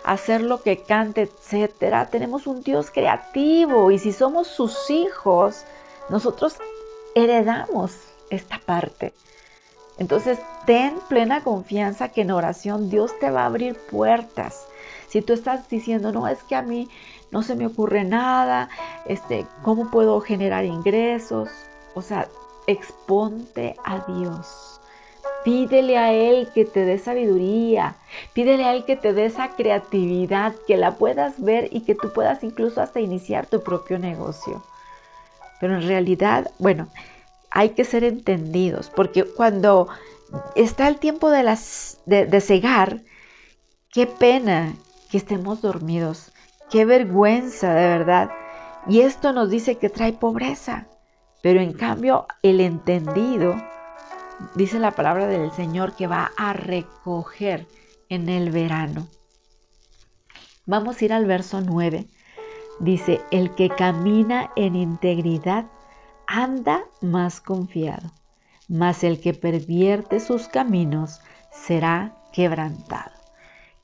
hacer 0.06 0.40
lo 0.40 0.62
que 0.62 0.78
cante, 0.78 1.24
etcétera. 1.24 2.06
Tenemos 2.10 2.48
un 2.48 2.64
Dios 2.64 2.90
creativo 2.90 3.92
y 3.92 4.00
si 4.00 4.14
somos 4.14 4.48
sus 4.48 4.90
hijos, 4.90 5.66
nosotros 6.08 6.56
heredamos 7.14 7.92
esta 8.30 8.58
parte. 8.66 9.14
Entonces, 9.98 10.40
ten 10.66 10.96
plena 11.10 11.44
confianza 11.44 12.08
que 12.08 12.22
en 12.22 12.32
oración 12.32 12.90
Dios 12.90 13.12
te 13.20 13.30
va 13.30 13.42
a 13.42 13.48
abrir 13.48 13.78
puertas 13.78 14.66
si 15.14 15.22
tú 15.22 15.34
estás 15.34 15.70
diciendo, 15.70 16.12
no, 16.12 16.28
es 16.28 16.42
que 16.42 16.56
a 16.56 16.64
mí 16.64 16.90
no 17.30 17.44
se 17.44 17.54
me 17.54 17.68
ocurre 17.68 18.04
nada, 18.04 18.68
este, 19.06 19.46
¿cómo 19.62 19.92
puedo 19.92 20.20
generar 20.22 20.66
ingresos? 20.66 21.50
O 21.94 22.02
sea, 22.02 22.28
exponte 22.66 23.76
a 23.86 24.00
Dios. 24.08 24.82
Pídele 25.44 26.00
a 26.00 26.12
Él 26.14 26.50
que 26.56 26.66
te 26.66 26.84
dé 26.84 26.98
sabiduría. 26.98 27.96
Pídele 28.34 28.64
a 28.64 28.74
Él 28.74 28.86
que 28.86 28.96
te 28.96 29.14
dé 29.14 29.26
esa 29.26 29.50
creatividad, 29.50 30.56
que 30.66 30.78
la 30.78 30.96
puedas 30.96 31.40
ver 31.40 31.70
y 31.72 31.82
que 31.82 31.94
tú 31.94 32.12
puedas 32.12 32.44
incluso 32.44 32.82
hasta 32.82 33.00
iniciar 33.00 33.46
tu 33.46 33.62
propio 33.62 34.00
negocio. 34.00 34.64
Pero 35.60 35.76
en 35.76 35.88
realidad, 35.88 36.50
bueno, 36.58 36.88
hay 37.52 37.70
que 37.70 37.86
ser 37.86 38.04
entendidos, 38.04 38.90
porque 38.90 39.26
cuando 39.26 39.90
está 40.56 40.88
el 40.88 40.98
tiempo 40.98 41.30
de, 41.30 41.44
las, 41.44 42.00
de, 42.08 42.26
de 42.26 42.42
cegar, 42.42 43.02
qué 43.92 44.08
pena 44.08 44.74
que 45.14 45.20
estemos 45.20 45.62
dormidos. 45.62 46.32
Qué 46.72 46.86
vergüenza, 46.86 47.76
de 47.76 47.86
verdad. 47.86 48.32
Y 48.88 49.02
esto 49.02 49.32
nos 49.32 49.52
dice 49.52 49.78
que 49.78 49.88
trae 49.88 50.14
pobreza. 50.14 50.88
Pero 51.44 51.62
en 51.62 51.74
cambio, 51.74 52.26
el 52.42 52.60
entendido, 52.60 53.56
dice 54.56 54.80
la 54.80 54.90
palabra 54.90 55.28
del 55.28 55.52
Señor, 55.52 55.96
que 55.96 56.08
va 56.08 56.32
a 56.36 56.54
recoger 56.54 57.68
en 58.10 58.28
el 58.28 58.50
verano. 58.50 59.06
Vamos 60.66 61.00
a 61.00 61.06
ir 61.06 61.14
al 61.14 61.28
verso 61.28 61.62
9. 61.62 62.08
Dice, 62.80 63.22
el 63.30 63.54
que 63.54 63.70
camina 63.70 64.50
en 64.56 64.76
integridad 64.76 65.68
anda 66.26 66.86
más 67.02 67.40
confiado, 67.40 68.10
mas 68.68 69.04
el 69.04 69.22
que 69.22 69.36
pervierte 69.36 70.20
sus 70.20 70.48
caminos 70.48 71.22
será 71.52 72.18
quebrantado. 72.32 73.23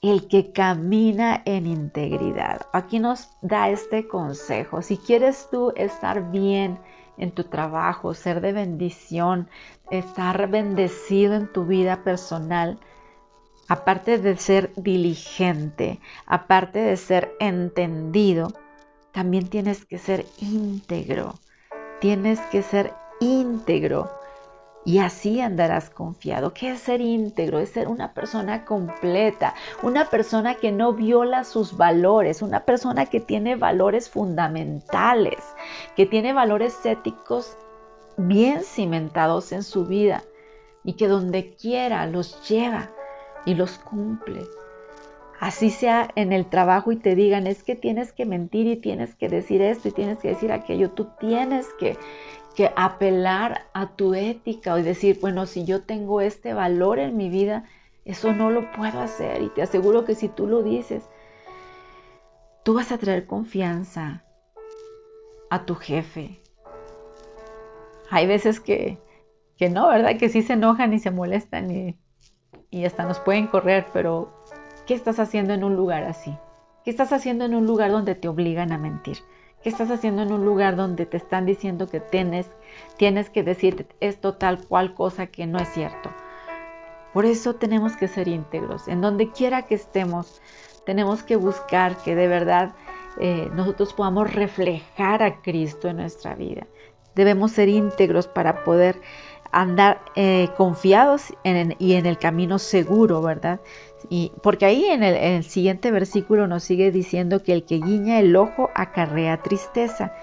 El 0.01 0.29
que 0.29 0.53
camina 0.53 1.41
en 1.43 1.67
integridad. 1.67 2.61
Aquí 2.71 2.99
nos 2.99 3.29
da 3.41 3.69
este 3.69 4.07
consejo. 4.07 4.81
Si 4.81 4.97
quieres 4.97 5.49
tú 5.51 5.73
estar 5.75 6.31
bien 6.31 6.79
en 7.17 7.31
tu 7.31 7.43
trabajo, 7.43 8.13
ser 8.13 8.39
de 8.39 8.53
bendición, 8.53 9.49
estar 9.91 10.49
bendecido 10.49 11.33
en 11.33 11.51
tu 11.51 11.65
vida 11.65 12.03
personal, 12.05 12.79
aparte 13.67 14.17
de 14.19 14.37
ser 14.37 14.71
diligente, 14.77 15.99
aparte 16.25 16.79
de 16.79 16.95
ser 16.95 17.35
entendido, 17.41 18.53
también 19.11 19.49
tienes 19.49 19.83
que 19.83 19.97
ser 19.97 20.25
íntegro. 20.39 21.35
Tienes 21.99 22.39
que 22.51 22.61
ser 22.61 22.93
íntegro 23.19 24.09
y 24.85 24.99
así 24.99 25.41
andarás 25.41 25.89
confiado. 25.89 26.53
¿Qué 26.53 26.71
es 26.71 26.79
ser 26.79 27.01
íntegro? 27.01 27.59
Es 27.59 27.69
ser 27.69 27.87
una 27.87 28.13
persona 28.13 28.65
completa, 28.65 29.53
una 29.83 30.05
persona 30.09 30.55
que 30.55 30.71
no 30.71 30.93
viola 30.93 31.43
sus 31.43 31.75
valores, 31.75 32.41
una 32.41 32.61
persona 32.61 33.05
que 33.05 33.19
tiene 33.19 33.55
valores 33.55 34.09
fundamentales, 34.09 35.39
que 35.95 36.05
tiene 36.05 36.33
valores 36.33 36.85
éticos 36.85 37.57
bien 38.17 38.63
cimentados 38.63 39.51
en 39.51 39.63
su 39.63 39.85
vida 39.85 40.23
y 40.83 40.93
que 40.93 41.07
donde 41.07 41.55
quiera 41.55 42.05
los 42.05 42.47
lleva 42.47 42.89
y 43.45 43.55
los 43.55 43.77
cumple. 43.79 44.43
Así 45.39 45.69
sea 45.69 46.09
en 46.15 46.33
el 46.33 46.47
trabajo 46.47 46.91
y 46.91 46.97
te 46.97 47.15
digan, 47.15 47.47
es 47.47 47.63
que 47.63 47.75
tienes 47.75 48.11
que 48.11 48.25
mentir 48.25 48.67
y 48.67 48.75
tienes 48.75 49.15
que 49.15 49.29
decir 49.29 49.61
esto 49.61 49.87
y 49.87 49.91
tienes 49.91 50.19
que 50.19 50.29
decir 50.29 50.51
aquello, 50.51 50.91
tú 50.91 51.07
tienes 51.17 51.65
que 51.79 51.97
que 52.55 52.71
apelar 52.75 53.67
a 53.73 53.95
tu 53.95 54.13
ética 54.13 54.77
y 54.79 54.83
decir, 54.83 55.19
bueno, 55.21 55.45
si 55.45 55.65
yo 55.65 55.83
tengo 55.83 56.21
este 56.21 56.53
valor 56.53 56.99
en 56.99 57.15
mi 57.15 57.29
vida, 57.29 57.65
eso 58.05 58.33
no 58.33 58.49
lo 58.49 58.71
puedo 58.71 58.99
hacer. 58.99 59.41
Y 59.41 59.49
te 59.49 59.61
aseguro 59.61 60.05
que 60.05 60.15
si 60.15 60.29
tú 60.29 60.47
lo 60.47 60.63
dices, 60.63 61.03
tú 62.63 62.73
vas 62.73 62.91
a 62.91 62.97
traer 62.97 63.25
confianza 63.25 64.23
a 65.49 65.65
tu 65.65 65.75
jefe. 65.75 66.41
Hay 68.09 68.27
veces 68.27 68.59
que, 68.59 68.97
que 69.57 69.69
no, 69.69 69.87
¿verdad? 69.87 70.17
Que 70.17 70.29
sí 70.29 70.41
se 70.41 70.53
enojan 70.53 70.93
y 70.93 70.99
se 70.99 71.11
molestan 71.11 71.69
y, 71.71 71.99
y 72.71 72.85
hasta 72.85 73.05
nos 73.05 73.19
pueden 73.19 73.47
correr, 73.47 73.87
pero 73.93 74.33
¿qué 74.87 74.93
estás 74.93 75.19
haciendo 75.19 75.53
en 75.53 75.63
un 75.63 75.75
lugar 75.75 76.03
así? 76.03 76.35
¿Qué 76.83 76.91
estás 76.91 77.13
haciendo 77.13 77.45
en 77.45 77.55
un 77.55 77.65
lugar 77.65 77.91
donde 77.91 78.15
te 78.15 78.27
obligan 78.27 78.71
a 78.71 78.77
mentir? 78.77 79.17
¿Qué 79.61 79.67
estás 79.67 79.91
haciendo 79.91 80.21
en 80.21 80.31
un 80.31 80.45
lugar 80.45 80.77
donde 80.77 81.05
te 81.05 81.17
están 81.17 81.45
diciendo 81.45 81.89
que 81.89 81.99
tienes, 81.99 82.49
tienes 82.95 83.29
que 83.29 83.43
decir 83.43 83.87
esto 83.99 84.35
tal 84.35 84.65
cual 84.65 84.93
cosa 84.93 85.27
que 85.27 85.47
no 85.47 85.59
es 85.59 85.67
cierto? 85.73 86.09
Por 87.13 87.25
eso 87.25 87.55
tenemos 87.55 87.97
que 87.97 88.07
ser 88.07 88.29
íntegros. 88.29 88.87
En 88.87 89.01
donde 89.01 89.31
quiera 89.31 89.63
que 89.63 89.75
estemos, 89.75 90.41
tenemos 90.85 91.23
que 91.23 91.35
buscar 91.35 91.97
que 91.97 92.15
de 92.15 92.29
verdad 92.29 92.73
eh, 93.19 93.49
nosotros 93.53 93.93
podamos 93.93 94.33
reflejar 94.33 95.23
a 95.23 95.41
Cristo 95.41 95.89
en 95.89 95.97
nuestra 95.97 96.35
vida. 96.35 96.65
Debemos 97.15 97.51
ser 97.51 97.67
íntegros 97.67 98.27
para 98.27 98.63
poder 98.63 99.01
andar 99.51 99.99
eh, 100.15 100.49
confiados 100.55 101.33
y 101.43 101.93
en 101.93 102.05
el 102.05 102.17
camino 102.17 102.59
seguro, 102.59 103.21
¿verdad? 103.21 103.59
Y 104.07 104.31
porque 104.41 104.65
ahí 104.65 104.85
en 104.85 105.03
el, 105.03 105.43
siguiente 105.43 105.91
versículo 105.91 106.47
nos 106.47 106.63
sigue 106.63 106.91
diciendo 106.91 107.43
que 107.43 107.53
el 107.53 107.65
que 107.65 107.79
guiña 107.79 108.19
el 108.19 108.35
ojo 108.35 108.69
acarrea 108.75 109.41
tristeza. 109.41 110.13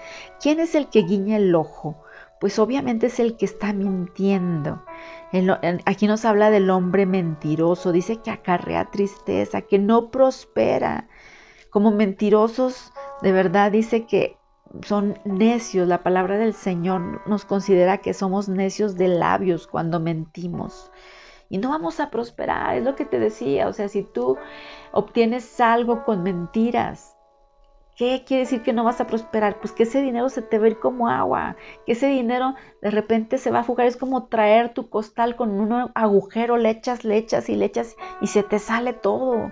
¿Quién 0.41 0.59
es 0.59 0.73
el 0.73 0.87
que 0.87 1.03
guiña 1.03 1.37
el 1.37 1.53
ojo? 1.53 2.03
Pues 2.39 2.59
obviamente 2.59 3.07
es 3.07 3.19
el 3.19 3.37
que 3.37 3.45
está 3.45 3.73
mintiendo. 3.73 4.83
aquí 5.85 6.07
nos 6.07 6.25
habla 6.25 6.49
del 6.49 6.69
hombre 6.69 7.05
mentiroso, 7.05 7.91
dice 7.91 8.17
que 8.17 8.31
acarrea 8.31 8.89
tristeza, 8.91 9.61
que 9.61 9.79
no 9.79 10.09
prospera. 10.09 11.07
Como 11.69 11.91
mentirosos, 11.91 12.91
de 13.21 13.31
verdad 13.31 13.71
dice 13.71 14.05
que 14.05 14.37
son 14.83 15.19
necios. 15.25 15.87
La 15.87 16.03
palabra 16.03 16.37
del 16.37 16.53
Señor 16.53 17.21
nos 17.27 17.45
considera 17.45 17.99
que 17.99 18.13
somos 18.13 18.49
necios 18.49 18.95
de 18.95 19.07
labios 19.07 19.67
cuando 19.67 19.99
mentimos 19.99 20.91
y 21.49 21.57
no 21.57 21.69
vamos 21.69 21.99
a 21.99 22.09
prosperar. 22.09 22.75
Es 22.77 22.83
lo 22.83 22.95
que 22.95 23.05
te 23.05 23.19
decía. 23.19 23.67
O 23.67 23.73
sea, 23.73 23.89
si 23.89 24.03
tú 24.03 24.37
obtienes 24.91 25.59
algo 25.59 26.03
con 26.03 26.23
mentiras, 26.23 27.15
¿qué 27.95 28.23
quiere 28.25 28.43
decir 28.43 28.63
que 28.63 28.73
no 28.73 28.83
vas 28.83 29.01
a 29.01 29.07
prosperar? 29.07 29.59
Pues 29.59 29.71
que 29.71 29.83
ese 29.83 30.01
dinero 30.01 30.29
se 30.29 30.41
te 30.41 30.59
va 30.59 30.65
a 30.65 30.69
ir 30.69 30.79
como 30.79 31.09
agua, 31.09 31.55
que 31.85 31.93
ese 31.93 32.07
dinero 32.07 32.55
de 32.81 32.91
repente 32.91 33.37
se 33.37 33.51
va 33.51 33.59
a 33.59 33.63
fugar. 33.63 33.87
Es 33.87 33.97
como 33.97 34.27
traer 34.27 34.73
tu 34.73 34.89
costal 34.89 35.35
con 35.35 35.59
un 35.59 35.91
agujero, 35.95 36.57
le 36.57 36.69
echas, 36.69 37.03
le 37.03 37.17
echas 37.17 37.49
y 37.49 37.55
le 37.55 37.65
echas 37.65 37.95
y 38.21 38.27
se 38.27 38.43
te 38.43 38.59
sale 38.59 38.93
todo. 38.93 39.51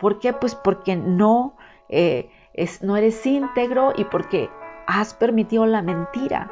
¿Por 0.00 0.18
qué? 0.18 0.32
Pues 0.32 0.54
porque 0.54 0.96
no, 0.96 1.56
eh, 1.88 2.30
es, 2.52 2.82
no 2.82 2.96
eres 2.96 3.24
íntegro 3.24 3.92
y 3.96 4.04
porque 4.04 4.50
has 4.86 5.14
permitido 5.14 5.66
la 5.66 5.82
mentira. 5.82 6.50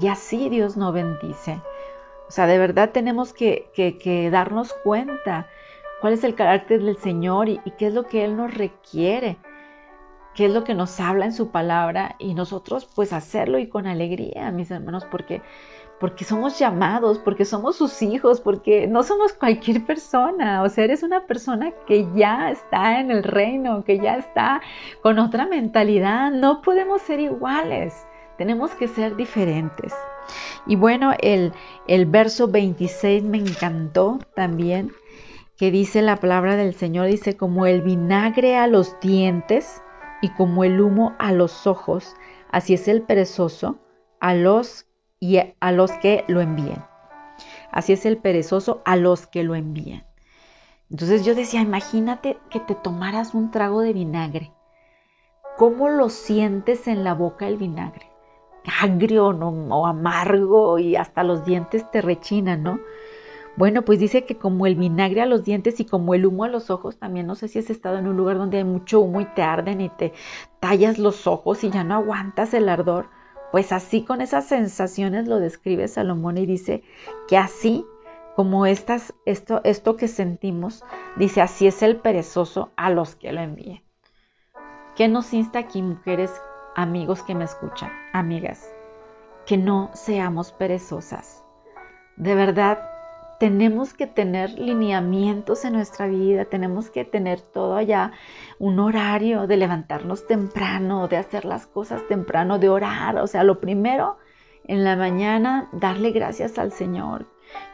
Y 0.00 0.08
así 0.08 0.48
Dios 0.48 0.76
no 0.76 0.92
bendice. 0.92 1.60
O 2.30 2.32
sea, 2.32 2.46
de 2.46 2.58
verdad 2.58 2.90
tenemos 2.90 3.32
que, 3.32 4.28
darnos 4.30 4.72
cuenta 4.84 5.48
cuál 6.00 6.12
es 6.12 6.22
el 6.22 6.36
carácter 6.36 6.80
del 6.80 6.96
Señor 6.96 7.48
y, 7.48 7.58
qué 7.76 7.88
es 7.88 7.92
lo 7.92 8.04
que 8.04 8.24
Él 8.24 8.36
nos 8.36 8.54
requiere, 8.54 9.36
qué 10.36 10.46
es 10.46 10.52
lo 10.52 10.62
que 10.62 10.74
nos 10.74 11.00
habla 11.00 11.24
en 11.24 11.32
su 11.32 11.50
palabra 11.50 12.14
y 12.20 12.34
nosotros 12.34 12.88
pues 12.94 13.12
hacerlo 13.12 13.58
y 13.58 13.68
con 13.68 13.88
alegría, 13.88 14.52
mis 14.52 14.70
hermanos, 14.70 15.04
porque 15.10 15.42
porque 15.98 16.24
somos 16.24 16.56
llamados, 16.56 17.18
porque 17.18 17.44
somos 17.44 17.74
sus 17.74 18.00
hijos, 18.00 18.40
porque 18.40 18.86
no 18.86 19.02
somos 19.02 19.32
cualquier 19.32 19.84
persona, 19.84 20.62
o 20.62 20.68
sea, 20.68 20.84
eres 20.84 21.02
una 21.02 21.26
persona 21.26 21.72
que 21.88 22.06
ya 22.14 22.52
está 22.52 23.00
en 23.00 23.10
el 23.10 23.24
reino, 23.24 23.82
que 23.82 23.98
ya 23.98 24.18
está 24.18 24.62
con 25.02 25.18
otra 25.18 25.46
mentalidad, 25.46 26.30
no 26.30 26.62
podemos 26.62 27.02
ser 27.02 27.18
iguales, 27.18 28.06
tenemos 28.40 28.70
que 28.70 28.88
ser 28.88 29.16
diferentes. 29.16 29.92
Y 30.66 30.74
bueno, 30.74 31.12
el, 31.20 31.52
el 31.86 32.06
verso 32.06 32.48
26 32.48 33.22
me 33.22 33.36
encantó 33.36 34.18
también, 34.34 34.92
que 35.58 35.70
dice 35.70 36.00
la 36.00 36.16
palabra 36.16 36.56
del 36.56 36.72
Señor, 36.72 37.08
dice, 37.08 37.36
como 37.36 37.66
el 37.66 37.82
vinagre 37.82 38.56
a 38.56 38.66
los 38.66 38.98
dientes 39.00 39.82
y 40.22 40.30
como 40.30 40.64
el 40.64 40.80
humo 40.80 41.14
a 41.18 41.32
los 41.32 41.66
ojos, 41.66 42.16
así 42.50 42.72
es 42.72 42.88
el 42.88 43.02
perezoso 43.02 43.78
a 44.20 44.32
los, 44.32 44.86
y 45.18 45.36
a 45.36 45.72
los 45.72 45.92
que 45.98 46.24
lo 46.26 46.40
envíen. 46.40 46.82
Así 47.70 47.92
es 47.92 48.06
el 48.06 48.16
perezoso 48.16 48.80
a 48.86 48.96
los 48.96 49.26
que 49.26 49.44
lo 49.44 49.54
envían. 49.54 50.06
Entonces 50.88 51.26
yo 51.26 51.34
decía, 51.34 51.60
imagínate 51.60 52.38
que 52.48 52.60
te 52.60 52.74
tomaras 52.74 53.34
un 53.34 53.50
trago 53.50 53.82
de 53.82 53.92
vinagre. 53.92 54.50
¿Cómo 55.58 55.90
lo 55.90 56.08
sientes 56.08 56.88
en 56.88 57.04
la 57.04 57.12
boca 57.12 57.46
el 57.46 57.58
vinagre? 57.58 58.09
Agrio 58.82 59.28
o 59.28 59.86
amargo 59.86 60.78
y 60.78 60.96
hasta 60.96 61.24
los 61.24 61.44
dientes 61.44 61.90
te 61.90 62.00
rechinan, 62.00 62.62
¿no? 62.62 62.80
Bueno, 63.56 63.82
pues 63.82 63.98
dice 63.98 64.24
que 64.24 64.36
como 64.36 64.66
el 64.66 64.76
vinagre 64.76 65.20
a 65.20 65.26
los 65.26 65.44
dientes 65.44 65.80
y 65.80 65.84
como 65.84 66.14
el 66.14 66.24
humo 66.24 66.44
a 66.44 66.48
los 66.48 66.70
ojos, 66.70 66.98
también 66.98 67.26
no 67.26 67.34
sé 67.34 67.48
si 67.48 67.58
has 67.58 67.68
estado 67.68 67.98
en 67.98 68.06
un 68.06 68.16
lugar 68.16 68.38
donde 68.38 68.58
hay 68.58 68.64
mucho 68.64 69.00
humo 69.00 69.20
y 69.20 69.26
te 69.26 69.42
arden 69.42 69.80
y 69.80 69.88
te 69.88 70.12
tallas 70.60 70.98
los 70.98 71.26
ojos 71.26 71.64
y 71.64 71.70
ya 71.70 71.84
no 71.84 71.96
aguantas 71.96 72.54
el 72.54 72.68
ardor. 72.68 73.08
Pues 73.52 73.72
así 73.72 74.02
con 74.04 74.20
esas 74.20 74.46
sensaciones 74.46 75.26
lo 75.26 75.40
describe 75.40 75.88
Salomón 75.88 76.38
y 76.38 76.46
dice 76.46 76.84
que 77.28 77.36
así 77.36 77.84
como 78.36 78.64
estas, 78.64 79.12
esto, 79.26 79.60
esto 79.64 79.96
que 79.96 80.08
sentimos, 80.08 80.84
dice 81.16 81.42
así 81.42 81.66
es 81.66 81.82
el 81.82 81.96
perezoso 81.96 82.70
a 82.76 82.90
los 82.90 83.16
que 83.16 83.32
lo 83.32 83.40
envíen. 83.40 83.82
¿Qué 84.96 85.08
nos 85.08 85.34
insta 85.34 85.58
aquí, 85.58 85.82
mujeres 85.82 86.30
amigos 86.74 87.22
que 87.22 87.34
me 87.34 87.44
escuchan, 87.44 87.90
amigas, 88.12 88.72
que 89.46 89.56
no 89.56 89.90
seamos 89.94 90.52
perezosas. 90.52 91.44
De 92.16 92.34
verdad, 92.34 92.78
tenemos 93.38 93.94
que 93.94 94.06
tener 94.06 94.50
lineamientos 94.58 95.64
en 95.64 95.72
nuestra 95.72 96.06
vida, 96.06 96.44
tenemos 96.44 96.90
que 96.90 97.04
tener 97.04 97.40
todo 97.40 97.74
allá, 97.76 98.12
un 98.58 98.78
horario 98.78 99.46
de 99.46 99.56
levantarnos 99.56 100.26
temprano, 100.26 101.08
de 101.08 101.16
hacer 101.16 101.46
las 101.46 101.66
cosas 101.66 102.06
temprano, 102.06 102.58
de 102.58 102.68
orar. 102.68 103.18
O 103.18 103.26
sea, 103.26 103.42
lo 103.42 103.58
primero, 103.58 104.18
en 104.64 104.84
la 104.84 104.94
mañana, 104.94 105.70
darle 105.72 106.10
gracias 106.10 106.58
al 106.58 106.70
Señor, 106.70 107.26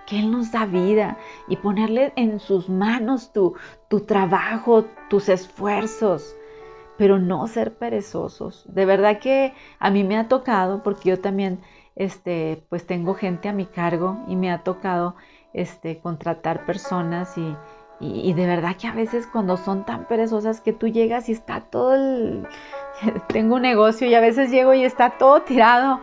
que 0.06 0.20
Él 0.20 0.30
nos 0.30 0.52
da 0.52 0.66
vida 0.66 1.18
y 1.48 1.56
ponerle 1.56 2.12
en 2.14 2.38
sus 2.38 2.68
manos 2.68 3.32
tu, 3.32 3.56
tu 3.88 4.00
trabajo, 4.00 4.84
tus 5.10 5.28
esfuerzos 5.28 6.36
pero 6.96 7.18
no 7.18 7.46
ser 7.46 7.74
perezosos. 7.74 8.64
De 8.68 8.84
verdad 8.84 9.18
que 9.18 9.52
a 9.78 9.90
mí 9.90 10.04
me 10.04 10.16
ha 10.18 10.28
tocado, 10.28 10.82
porque 10.82 11.10
yo 11.10 11.20
también, 11.20 11.60
este, 11.94 12.64
pues 12.68 12.86
tengo 12.86 13.14
gente 13.14 13.48
a 13.48 13.52
mi 13.52 13.66
cargo 13.66 14.18
y 14.28 14.36
me 14.36 14.50
ha 14.50 14.58
tocado, 14.64 15.16
este, 15.52 15.98
contratar 15.98 16.66
personas 16.66 17.36
y, 17.38 17.56
Y, 17.98 18.34
de 18.34 18.46
verdad 18.46 18.76
que 18.76 18.88
a 18.88 18.92
veces 18.92 19.26
cuando 19.26 19.56
son 19.56 19.86
tan 19.86 20.06
perezosas 20.06 20.60
que 20.60 20.74
tú 20.74 20.88
llegas 20.88 21.30
y 21.30 21.32
está 21.32 21.62
todo 21.62 21.94
el... 21.94 22.46
Tengo 23.28 23.56
un 23.56 23.62
negocio 23.62 24.06
y 24.06 24.14
a 24.14 24.20
veces 24.20 24.50
llego 24.50 24.74
y 24.74 24.84
está 24.84 25.16
todo 25.18 25.42
tirado. 25.42 26.00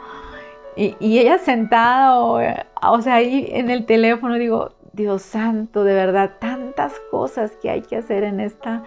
Y, 0.75 0.95
ella 1.19 1.37
sentada 1.37 2.19
o, 2.19 2.39
o 2.81 3.01
sea, 3.01 3.15
ahí 3.15 3.47
en 3.51 3.69
el 3.69 3.85
teléfono 3.85 4.35
digo, 4.35 4.71
Dios 4.93 5.23
santo, 5.23 5.83
de 5.83 5.95
verdad, 5.95 6.37
tantas 6.39 6.93
cosas 7.09 7.51
que 7.61 7.69
hay 7.69 7.81
que 7.81 7.97
hacer 7.97 8.23
en, 8.23 8.39
esta, 8.39 8.83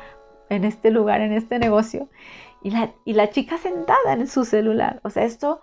en 0.48 0.64
este 0.64 0.90
lugar, 0.90 1.20
en 1.20 1.32
este 1.32 1.58
negocio. 1.58 2.08
Y 2.62 2.70
la, 2.70 2.92
y 3.04 3.12
la 3.12 3.30
chica 3.30 3.58
sentada 3.58 4.12
en 4.12 4.26
su 4.26 4.44
celular. 4.44 5.00
O 5.04 5.10
sea, 5.10 5.24
esto 5.24 5.60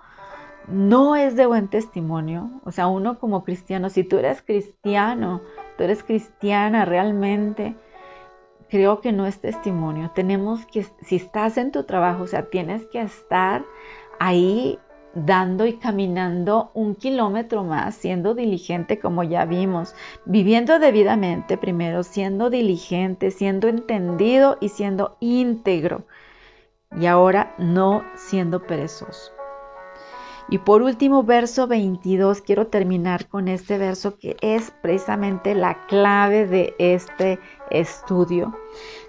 no 0.67 1.15
es 1.15 1.35
de 1.35 1.45
buen 1.45 1.67
testimonio. 1.67 2.49
O 2.63 2.71
sea, 2.71 2.87
uno 2.87 3.19
como 3.19 3.43
cristiano, 3.43 3.89
si 3.89 4.03
tú 4.03 4.17
eres 4.17 4.41
cristiano, 4.41 5.41
tú 5.77 5.83
eres 5.83 6.03
cristiana 6.03 6.85
realmente, 6.85 7.75
creo 8.69 9.01
que 9.01 9.11
no 9.11 9.25
es 9.25 9.39
testimonio. 9.39 10.11
Tenemos 10.15 10.65
que, 10.65 10.85
si 11.01 11.17
estás 11.17 11.57
en 11.57 11.71
tu 11.71 11.83
trabajo, 11.83 12.23
o 12.23 12.27
sea, 12.27 12.49
tienes 12.49 12.85
que 12.85 13.01
estar 13.01 13.63
ahí 14.19 14.79
dando 15.13 15.65
y 15.65 15.74
caminando 15.74 16.72
un 16.74 16.96
kilómetro 16.96 17.63
más, 17.63 17.96
siendo 17.96 18.34
diligente 18.34 19.00
como 19.00 19.24
ya 19.24 19.46
vimos, 19.46 19.96
viviendo 20.25 20.79
debidamente 20.79 21.58
primero, 21.58 22.03
siendo 22.03 22.50
diligente, 22.50 23.32
siendo 23.32 23.67
entendido 23.67 24.58
y 24.60 24.70
siendo 24.70 25.17
íntegro. 25.20 26.05
Y 27.00 27.05
ahora 27.08 27.55
no 27.58 28.03
siendo 28.15 28.63
perezoso. 28.65 29.32
Y 30.50 30.58
por 30.58 30.82
último, 30.82 31.24
verso 31.24 31.67
22, 31.67 32.41
quiero 32.41 32.67
terminar 32.67 33.27
con 33.27 33.48
este 33.48 33.77
verso 33.77 34.17
que 34.17 34.36
es 34.41 34.72
precisamente 34.82 35.55
la 35.55 35.86
clave 35.88 36.46
de 36.46 36.75
este 36.79 37.39
estudio. 37.72 38.53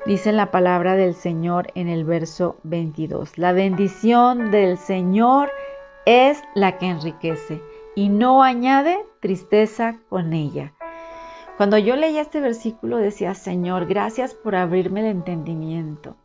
Dice 0.07 0.33
la 0.33 0.51
palabra 0.51 0.95
del 0.95 1.15
Señor 1.15 1.73
en 1.75 1.89
el 1.89 2.05
verso 2.05 2.57
22. 2.63 3.37
La 3.37 3.53
bendición 3.53 4.53
del 4.53 4.79
Señor 4.79 5.51
es 6.07 6.43
la 6.55 6.79
que 6.79 6.87
enriquece 6.87 7.63
y 7.95 8.09
no 8.09 8.43
añade 8.43 8.99
tristeza 9.21 10.01
con 10.09 10.33
ella. 10.33 10.73
Cuando 11.57 11.79
yo 11.79 11.97
leía 11.97 12.23
este 12.23 12.41
versículo 12.41 12.97
decía, 12.97 13.35
Señor, 13.35 13.87
gracias 13.87 14.35
por 14.35 14.57
abrirme 14.57 15.01
el 15.01 15.07
entendimiento 15.07 16.17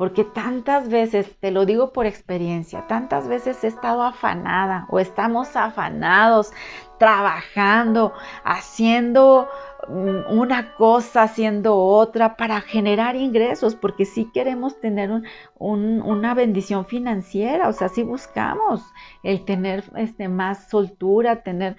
porque 0.00 0.24
tantas 0.24 0.88
veces, 0.88 1.36
te 1.40 1.50
lo 1.50 1.66
digo 1.66 1.92
por 1.92 2.06
experiencia, 2.06 2.86
tantas 2.86 3.28
veces 3.28 3.62
he 3.62 3.66
estado 3.66 4.02
afanada 4.02 4.86
o 4.88 4.98
estamos 4.98 5.54
afanados 5.56 6.52
trabajando, 6.98 8.14
haciendo 8.42 9.46
mm, 9.88 10.38
una 10.38 10.74
cosa, 10.76 11.24
haciendo 11.24 11.76
otra 11.76 12.38
para 12.38 12.62
generar 12.62 13.14
ingresos, 13.14 13.74
porque 13.74 14.06
sí 14.06 14.30
queremos 14.32 14.80
tener 14.80 15.10
una 15.58 16.32
bendición 16.32 16.86
financiera, 16.86 17.68
o 17.68 17.74
sea, 17.74 17.90
sí 17.90 18.02
buscamos 18.02 18.82
el 19.22 19.44
tener 19.44 19.84
este, 19.96 20.28
más 20.28 20.70
soltura, 20.70 21.42
tener, 21.42 21.76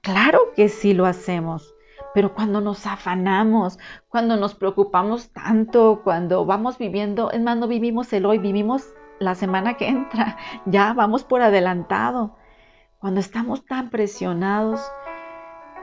claro 0.00 0.40
que 0.56 0.68
sí 0.68 0.92
lo 0.92 1.06
hacemos, 1.06 1.73
pero 2.14 2.32
cuando 2.32 2.60
nos 2.60 2.86
afanamos, 2.86 3.78
cuando 4.08 4.36
nos 4.36 4.54
preocupamos 4.54 5.30
tanto, 5.30 6.00
cuando 6.04 6.46
vamos 6.46 6.78
viviendo, 6.78 7.30
es 7.32 7.42
más, 7.42 7.58
no 7.58 7.66
vivimos 7.66 8.12
el 8.12 8.24
hoy, 8.24 8.38
vivimos 8.38 8.94
la 9.18 9.34
semana 9.34 9.74
que 9.74 9.88
entra, 9.88 10.38
ya 10.64 10.94
vamos 10.94 11.24
por 11.24 11.42
adelantado. 11.42 12.36
Cuando 12.98 13.20
estamos 13.20 13.66
tan 13.66 13.90
presionados, 13.90 14.80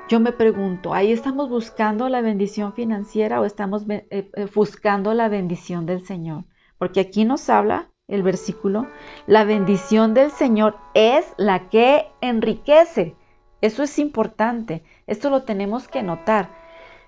yo 0.08 0.20
me 0.20 0.32
pregunto, 0.32 0.94
¿ahí 0.94 1.12
estamos 1.12 1.50
buscando 1.50 2.10
la 2.10 2.22
bendición 2.22 2.74
financiera 2.74 3.40
o 3.40 3.46
estamos 3.46 3.88
eh, 3.90 4.08
eh, 4.10 4.48
buscando 4.56 5.14
la 5.14 5.30
bendición 5.30 5.86
del 5.86 6.06
Señor? 6.06 6.46
Porque 6.78 7.02
aquí 7.02 7.26
nos 7.26 7.50
habla 7.50 7.92
el 8.08 8.24
versículo, 8.24 8.88
la 9.28 9.44
bendición 9.44 10.14
del 10.14 10.32
Señor 10.32 10.78
es 10.94 11.34
la 11.38 11.70
que 11.70 12.08
enriquece. 12.22 13.16
Eso 13.62 13.84
es 13.84 14.00
importante. 14.00 14.84
Esto 15.08 15.30
lo 15.30 15.44
tenemos 15.44 15.88
que 15.88 16.04
notar. 16.04 16.50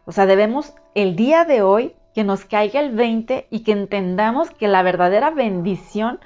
O 0.05 0.11
sea, 0.11 0.25
debemos 0.25 0.73
el 0.95 1.15
día 1.15 1.45
de 1.45 1.61
hoy 1.61 1.95
que 2.13 2.23
nos 2.23 2.45
caiga 2.45 2.79
el 2.79 2.91
20 2.91 3.47
y 3.49 3.63
que 3.63 3.71
entendamos 3.71 4.51
que 4.51 4.67
la 4.67 4.83
verdadera 4.83 5.31
bendición 5.31 6.19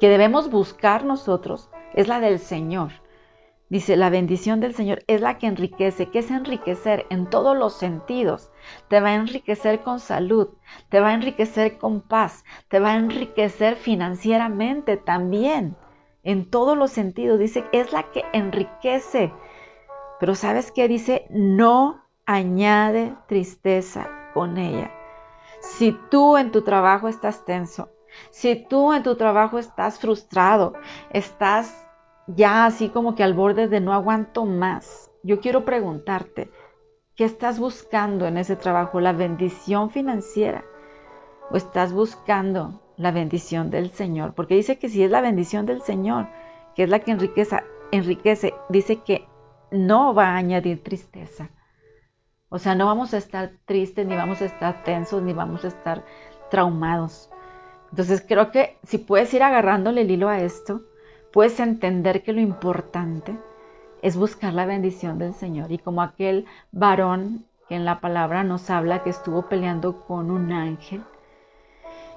que 0.00 0.08
debemos 0.08 0.50
buscar 0.50 1.04
nosotros 1.04 1.70
es 1.94 2.08
la 2.08 2.20
del 2.20 2.38
Señor. 2.38 2.92
Dice, 3.70 3.96
la 3.96 4.10
bendición 4.10 4.58
del 4.58 4.74
Señor 4.74 5.04
es 5.06 5.20
la 5.20 5.38
que 5.38 5.46
enriquece. 5.46 6.06
¿Qué 6.06 6.18
es 6.18 6.30
enriquecer? 6.32 7.06
En 7.08 7.30
todos 7.30 7.56
los 7.56 7.74
sentidos. 7.74 8.50
Te 8.88 9.00
va 9.00 9.10
a 9.10 9.14
enriquecer 9.14 9.80
con 9.80 10.00
salud, 10.00 10.48
te 10.88 10.98
va 10.98 11.10
a 11.10 11.14
enriquecer 11.14 11.78
con 11.78 12.00
paz, 12.00 12.44
te 12.68 12.80
va 12.80 12.92
a 12.92 12.96
enriquecer 12.96 13.76
financieramente 13.76 14.96
también. 14.96 15.76
En 16.24 16.50
todos 16.50 16.76
los 16.76 16.90
sentidos. 16.90 17.38
Dice, 17.38 17.64
es 17.70 17.92
la 17.92 18.10
que 18.10 18.24
enriquece. 18.32 19.32
Pero 20.20 20.34
¿sabes 20.34 20.70
qué 20.70 20.86
dice? 20.86 21.26
No 21.30 22.04
añade 22.26 23.16
tristeza 23.26 24.08
con 24.34 24.58
ella. 24.58 24.92
Si 25.60 25.98
tú 26.10 26.36
en 26.36 26.52
tu 26.52 26.62
trabajo 26.62 27.08
estás 27.08 27.44
tenso, 27.44 27.88
si 28.30 28.56
tú 28.56 28.92
en 28.92 29.02
tu 29.02 29.16
trabajo 29.16 29.58
estás 29.58 29.98
frustrado, 29.98 30.74
estás 31.10 31.86
ya 32.26 32.66
así 32.66 32.90
como 32.90 33.14
que 33.14 33.22
al 33.22 33.34
borde 33.34 33.66
de 33.66 33.80
no 33.80 33.92
aguanto 33.92 34.44
más, 34.44 35.10
yo 35.22 35.40
quiero 35.40 35.64
preguntarte, 35.64 36.50
¿qué 37.14 37.24
estás 37.24 37.58
buscando 37.58 38.26
en 38.26 38.36
ese 38.36 38.56
trabajo? 38.56 39.00
¿La 39.00 39.12
bendición 39.12 39.90
financiera? 39.90 40.64
¿O 41.50 41.56
estás 41.56 41.92
buscando 41.92 42.80
la 42.96 43.10
bendición 43.10 43.70
del 43.70 43.90
Señor? 43.90 44.34
Porque 44.34 44.54
dice 44.54 44.78
que 44.78 44.88
si 44.88 45.02
es 45.02 45.10
la 45.10 45.20
bendición 45.20 45.66
del 45.66 45.82
Señor, 45.82 46.28
que 46.74 46.84
es 46.84 46.90
la 46.90 47.00
que 47.00 47.10
enriquece, 47.10 47.62
enriquece 47.90 48.54
dice 48.68 48.96
que 48.96 49.26
no 49.70 50.14
va 50.14 50.28
a 50.28 50.36
añadir 50.36 50.82
tristeza. 50.82 51.50
O 52.48 52.58
sea, 52.58 52.74
no 52.74 52.86
vamos 52.86 53.14
a 53.14 53.18
estar 53.18 53.52
tristes, 53.64 54.06
ni 54.06 54.16
vamos 54.16 54.42
a 54.42 54.46
estar 54.46 54.82
tensos, 54.82 55.22
ni 55.22 55.32
vamos 55.32 55.64
a 55.64 55.68
estar 55.68 56.04
traumados. 56.50 57.30
Entonces 57.90 58.24
creo 58.26 58.50
que 58.50 58.78
si 58.82 58.98
puedes 58.98 59.32
ir 59.34 59.42
agarrándole 59.42 60.02
el 60.02 60.10
hilo 60.10 60.28
a 60.28 60.40
esto, 60.40 60.82
puedes 61.32 61.60
entender 61.60 62.22
que 62.22 62.32
lo 62.32 62.40
importante 62.40 63.38
es 64.02 64.16
buscar 64.16 64.52
la 64.52 64.66
bendición 64.66 65.18
del 65.18 65.34
Señor. 65.34 65.70
Y 65.70 65.78
como 65.78 66.02
aquel 66.02 66.46
varón 66.72 67.46
que 67.68 67.76
en 67.76 67.84
la 67.84 68.00
palabra 68.00 68.42
nos 68.42 68.68
habla 68.70 69.02
que 69.02 69.10
estuvo 69.10 69.48
peleando 69.48 70.04
con 70.04 70.30
un 70.30 70.52
ángel 70.52 71.04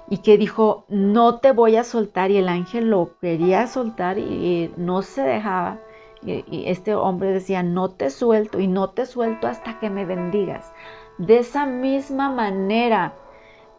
y 0.08 0.18
que 0.18 0.36
dijo, 0.36 0.84
no 0.88 1.38
te 1.38 1.52
voy 1.52 1.76
a 1.76 1.84
soltar 1.84 2.30
y 2.30 2.36
el 2.36 2.48
ángel 2.48 2.90
lo 2.90 3.18
quería 3.20 3.66
soltar 3.66 4.18
y 4.18 4.72
no 4.76 5.02
se 5.02 5.22
dejaba. 5.22 5.78
Y, 6.24 6.64
este 6.66 6.94
hombre 6.94 7.32
decía, 7.32 7.62
no 7.62 7.90
te 7.90 8.10
suelto 8.10 8.58
y 8.58 8.66
no 8.66 8.90
te 8.90 9.06
suelto 9.06 9.46
hasta 9.46 9.78
que 9.78 9.90
me 9.90 10.04
bendigas. 10.06 10.72
De 11.18 11.38
esa 11.38 11.66
misma 11.66 12.30
manera, 12.30 13.14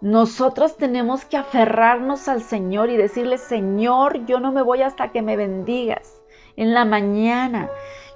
nosotros 0.01 0.77
tenemos 0.77 1.25
que 1.25 1.37
aferrarnos 1.37 2.27
al 2.27 2.41
Señor 2.41 2.89
y 2.89 2.97
decirle, 2.97 3.37
Señor, 3.37 4.25
yo 4.25 4.39
no 4.39 4.51
me 4.51 4.61
voy 4.61 4.83
hasta 4.83 5.11
que 5.11 5.21
me 5.21 5.35
bendigas. 5.35 6.21
En 6.55 6.73
la 6.73 6.85
mañana, 6.85 7.69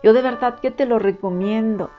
yo 0.03 0.13
de 0.13 0.21
verdad 0.21 0.59
que 0.59 0.71
te 0.71 0.85
lo 0.85 0.99
recomiendo. 0.99 1.89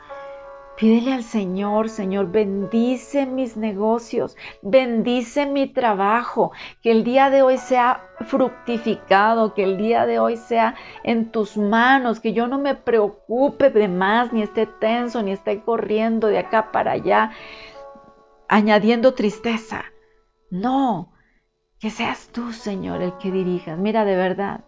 Pídele 0.80 1.12
al 1.12 1.24
Señor, 1.24 1.90
Señor, 1.90 2.32
bendice 2.32 3.26
mis 3.26 3.54
negocios, 3.54 4.34
bendice 4.62 5.44
mi 5.44 5.66
trabajo, 5.66 6.52
que 6.80 6.90
el 6.90 7.04
día 7.04 7.28
de 7.28 7.42
hoy 7.42 7.58
sea 7.58 8.08
fructificado, 8.20 9.52
que 9.52 9.62
el 9.62 9.76
día 9.76 10.06
de 10.06 10.18
hoy 10.18 10.38
sea 10.38 10.74
en 11.04 11.32
tus 11.32 11.58
manos, 11.58 12.18
que 12.18 12.32
yo 12.32 12.46
no 12.46 12.56
me 12.58 12.74
preocupe 12.74 13.68
de 13.68 13.88
más, 13.88 14.32
ni 14.32 14.40
esté 14.40 14.64
tenso, 14.64 15.22
ni 15.22 15.32
esté 15.32 15.60
corriendo 15.60 16.28
de 16.28 16.38
acá 16.38 16.72
para 16.72 16.92
allá, 16.92 17.32
añadiendo 18.48 19.12
tristeza. 19.12 19.84
No, 20.50 21.12
que 21.78 21.90
seas 21.90 22.30
tú, 22.32 22.54
Señor, 22.54 23.02
el 23.02 23.18
que 23.18 23.30
dirijas. 23.30 23.78
Mira, 23.78 24.06
de 24.06 24.16
verdad, 24.16 24.64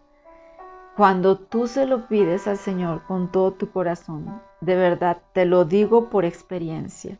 cuando 0.94 1.38
tú 1.38 1.66
se 1.68 1.86
lo 1.86 2.06
pides 2.06 2.46
al 2.46 2.58
Señor 2.58 3.06
con 3.06 3.32
todo 3.32 3.54
tu 3.54 3.72
corazón, 3.72 4.42
de 4.62 4.76
verdad, 4.76 5.18
te 5.32 5.44
lo 5.44 5.64
digo 5.64 6.08
por 6.08 6.24
experiencia, 6.24 7.18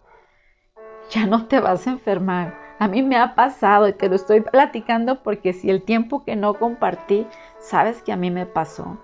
ya 1.10 1.26
no 1.26 1.48
te 1.48 1.58
vas 1.58 1.86
a 1.86 1.90
enfermar. 1.90 2.56
A 2.78 2.86
mí 2.86 3.02
me 3.02 3.16
ha 3.16 3.34
pasado 3.34 3.88
y 3.88 3.92
te 3.92 4.08
lo 4.08 4.14
estoy 4.14 4.42
platicando 4.42 5.24
porque 5.24 5.52
si 5.52 5.68
el 5.68 5.82
tiempo 5.82 6.24
que 6.24 6.36
no 6.36 6.54
compartí, 6.54 7.26
sabes 7.58 8.00
que 8.02 8.12
a 8.12 8.16
mí 8.16 8.30
me 8.30 8.46
pasó. 8.46 8.98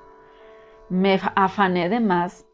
Me 0.88 1.20
afané 1.35 1.88
de 1.88 1.98
más. 1.98 2.46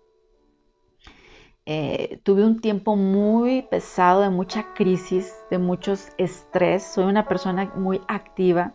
Eh, 1.66 2.18
tuve 2.22 2.44
un 2.44 2.60
tiempo 2.60 2.96
muy 2.96 3.62
pesado, 3.62 4.22
de 4.22 4.30
mucha 4.30 4.72
crisis, 4.72 5.34
de 5.50 5.58
muchos 5.58 6.08
estrés. 6.16 6.82
Soy 6.82 7.04
una 7.04 7.28
persona 7.28 7.70
muy 7.76 8.00
activa. 8.08 8.72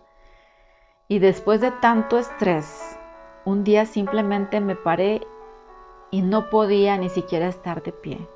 Y 1.08 1.18
después 1.18 1.60
de 1.60 1.72
tanto 1.72 2.20
estrés, 2.20 3.00
un 3.46 3.64
día 3.64 3.88
simplemente 3.88 4.62
me 4.62 4.76
paré 4.76 5.22
y 6.12 6.22
no 6.22 6.50
podía 6.50 6.98
ni 6.98 7.10
siquiera 7.10 7.48
estar 7.48 7.84
de 7.84 7.92
pie. 7.92 8.28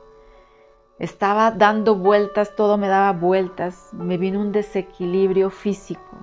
Estaba 0.99 1.51
dando 1.51 1.95
vueltas, 1.95 2.55
todo 2.55 2.77
me 2.77 2.87
daba 2.87 3.11
vueltas, 3.13 3.89
me 3.93 4.17
vino 4.17 4.39
un 4.39 4.51
desequilibrio 4.51 5.49
físico 5.49 6.17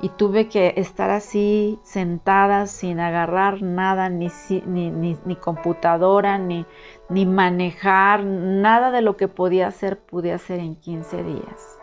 y 0.00 0.08
tuve 0.08 0.48
que 0.48 0.74
estar 0.76 1.10
así 1.10 1.78
sentada 1.82 2.66
sin 2.66 3.00
agarrar 3.00 3.60
nada, 3.62 4.08
ni, 4.08 4.30
ni, 4.66 5.36
computadora, 5.36 6.38
ni, 6.38 6.64
ni, 7.08 7.26
manejar, 7.26 8.24
nada 8.24 8.90
de 8.90 9.02
lo 9.02 9.16
que 9.16 9.28
podía 9.28 9.66
hacer 9.66 9.98
pude 9.98 10.32
hacer 10.32 10.60
en 10.60 10.76
15 10.76 11.22
días. 11.22 11.78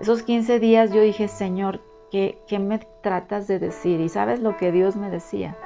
Esos 0.00 0.22
15 0.22 0.58
días 0.60 0.92
yo 0.92 1.02
dije, 1.02 1.28
Señor, 1.28 1.82
¿qué, 2.10 2.40
¿qué 2.46 2.58
me 2.58 2.78
tratas 3.02 3.46
de 3.46 3.58
decir? 3.58 4.00
Y 4.00 4.08
sabes 4.08 4.40
lo 4.40 4.56
que 4.56 4.72
Dios 4.72 4.96
me 4.96 5.10
decía, 5.10 5.56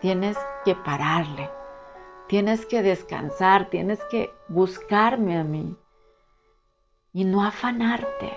tienes 0.00 0.38
que 0.64 0.74
pararle, 0.74 1.50
tienes 2.28 2.66
que 2.66 2.82
descansar, 2.82 3.70
tienes 3.70 4.02
que 4.10 4.30
buscarme 4.48 5.38
a 5.38 5.44
mí 5.44 5.76
y 7.12 7.24
no 7.24 7.44
afanarte. 7.44 8.32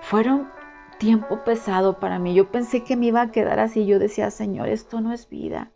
Fueron 0.00 0.50
tiempo 0.98 1.44
pesado 1.44 1.98
para 1.98 2.18
mí. 2.18 2.34
Yo 2.34 2.50
pensé 2.50 2.84
que 2.84 2.96
me 2.96 3.06
iba 3.06 3.22
a 3.22 3.30
quedar 3.30 3.60
así. 3.60 3.86
Yo 3.86 3.98
decía, 3.98 4.30
Señor, 4.30 4.68
esto 4.68 5.00
no 5.00 5.12
es 5.12 5.28
vida. 5.28 5.70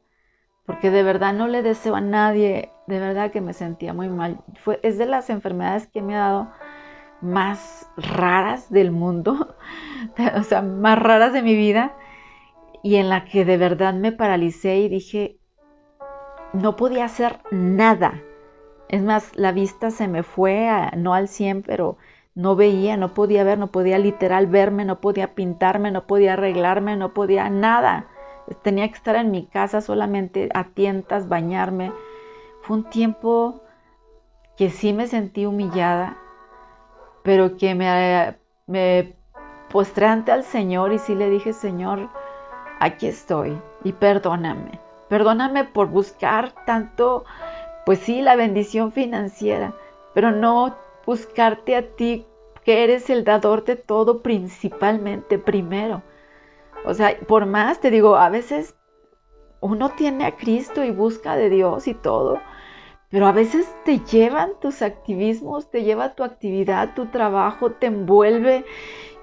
Porque 0.64 0.90
de 0.90 1.02
verdad 1.02 1.32
no 1.32 1.46
le 1.46 1.62
deseo 1.62 1.94
a 1.94 2.00
nadie. 2.00 2.70
De 2.86 2.98
verdad 2.98 3.30
que 3.30 3.40
me 3.40 3.52
sentía 3.52 3.92
muy 3.92 4.08
mal. 4.08 4.40
Es 4.82 4.98
de 4.98 5.06
las 5.06 5.30
enfermedades 5.30 5.86
que 5.88 6.02
me 6.02 6.16
ha 6.16 6.20
dado 6.20 6.52
más 7.20 7.88
raras 7.96 8.70
del 8.70 8.90
mundo. 8.90 9.56
o 10.36 10.42
sea, 10.42 10.62
más 10.62 10.98
raras 10.98 11.32
de 11.32 11.42
mi 11.42 11.54
vida. 11.54 11.96
Y 12.82 12.96
en 12.96 13.08
la 13.08 13.24
que 13.24 13.44
de 13.44 13.56
verdad 13.56 13.94
me 13.94 14.12
paralicé 14.12 14.78
y 14.78 14.88
dije, 14.88 15.38
no 16.52 16.76
podía 16.76 17.04
hacer 17.04 17.40
nada. 17.50 18.22
Es 18.88 19.02
más, 19.02 19.36
la 19.36 19.52
vista 19.52 19.90
se 19.90 20.08
me 20.08 20.22
fue, 20.22 20.68
no 20.96 21.14
al 21.14 21.28
100, 21.28 21.62
pero 21.62 21.96
no 22.34 22.54
veía, 22.54 22.96
no 22.96 23.14
podía 23.14 23.44
ver, 23.44 23.58
no 23.58 23.68
podía 23.68 23.98
literal 23.98 24.46
verme, 24.46 24.84
no 24.84 25.00
podía 25.00 25.34
pintarme, 25.34 25.90
no 25.90 26.06
podía 26.06 26.34
arreglarme, 26.34 26.96
no 26.96 27.14
podía 27.14 27.50
nada. 27.50 28.08
Tenía 28.62 28.86
que 28.88 28.94
estar 28.94 29.16
en 29.16 29.30
mi 29.30 29.46
casa 29.46 29.80
solamente 29.80 30.48
a 30.54 30.64
tientas, 30.64 31.28
bañarme. 31.28 31.92
Fue 32.62 32.76
un 32.76 32.84
tiempo 32.84 33.62
que 34.56 34.70
sí 34.70 34.92
me 34.92 35.06
sentí 35.08 35.46
humillada, 35.46 36.16
pero 37.22 37.56
que 37.56 37.74
me, 37.74 38.36
me 38.66 39.16
postré 39.70 40.06
ante 40.06 40.30
al 40.30 40.44
Señor 40.44 40.92
y 40.92 40.98
sí 40.98 41.14
le 41.14 41.28
dije, 41.28 41.52
Señor, 41.52 42.08
aquí 42.80 43.06
estoy 43.06 43.58
y 43.84 43.92
perdóname. 43.92 44.80
Perdóname 45.08 45.64
por 45.64 45.88
buscar 45.88 46.52
tanto, 46.64 47.24
pues 47.84 48.00
sí, 48.00 48.22
la 48.22 48.36
bendición 48.36 48.92
financiera, 48.92 49.74
pero 50.14 50.32
no 50.32 50.76
buscarte 51.04 51.76
a 51.76 51.82
ti, 51.94 52.26
que 52.64 52.82
eres 52.82 53.08
el 53.10 53.22
dador 53.22 53.64
de 53.64 53.76
todo 53.76 54.22
principalmente 54.22 55.38
primero. 55.38 56.02
O 56.84 56.94
sea, 56.94 57.16
por 57.28 57.46
más 57.46 57.80
te 57.80 57.90
digo, 57.90 58.16
a 58.16 58.28
veces 58.28 58.74
uno 59.60 59.90
tiene 59.90 60.26
a 60.26 60.36
Cristo 60.36 60.84
y 60.84 60.90
busca 60.90 61.36
de 61.36 61.48
Dios 61.48 61.86
y 61.86 61.94
todo, 61.94 62.40
pero 63.10 63.26
a 63.26 63.32
veces 63.32 63.72
te 63.84 64.00
llevan 64.00 64.50
tus 64.60 64.82
activismos, 64.82 65.70
te 65.70 65.84
lleva 65.84 66.14
tu 66.14 66.24
actividad, 66.24 66.94
tu 66.94 67.06
trabajo, 67.06 67.70
te 67.70 67.86
envuelve 67.86 68.64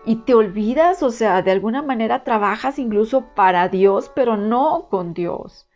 y 0.05 0.17
te 0.17 0.33
olvidas, 0.33 1.03
o 1.03 1.11
sea, 1.11 1.41
de 1.41 1.51
alguna 1.51 1.81
manera 1.81 2.23
trabajas 2.23 2.79
incluso 2.79 3.21
para 3.35 3.69
Dios, 3.69 4.11
pero 4.15 4.37
no 4.37 4.87
con 4.89 5.13
Dios. 5.13 5.67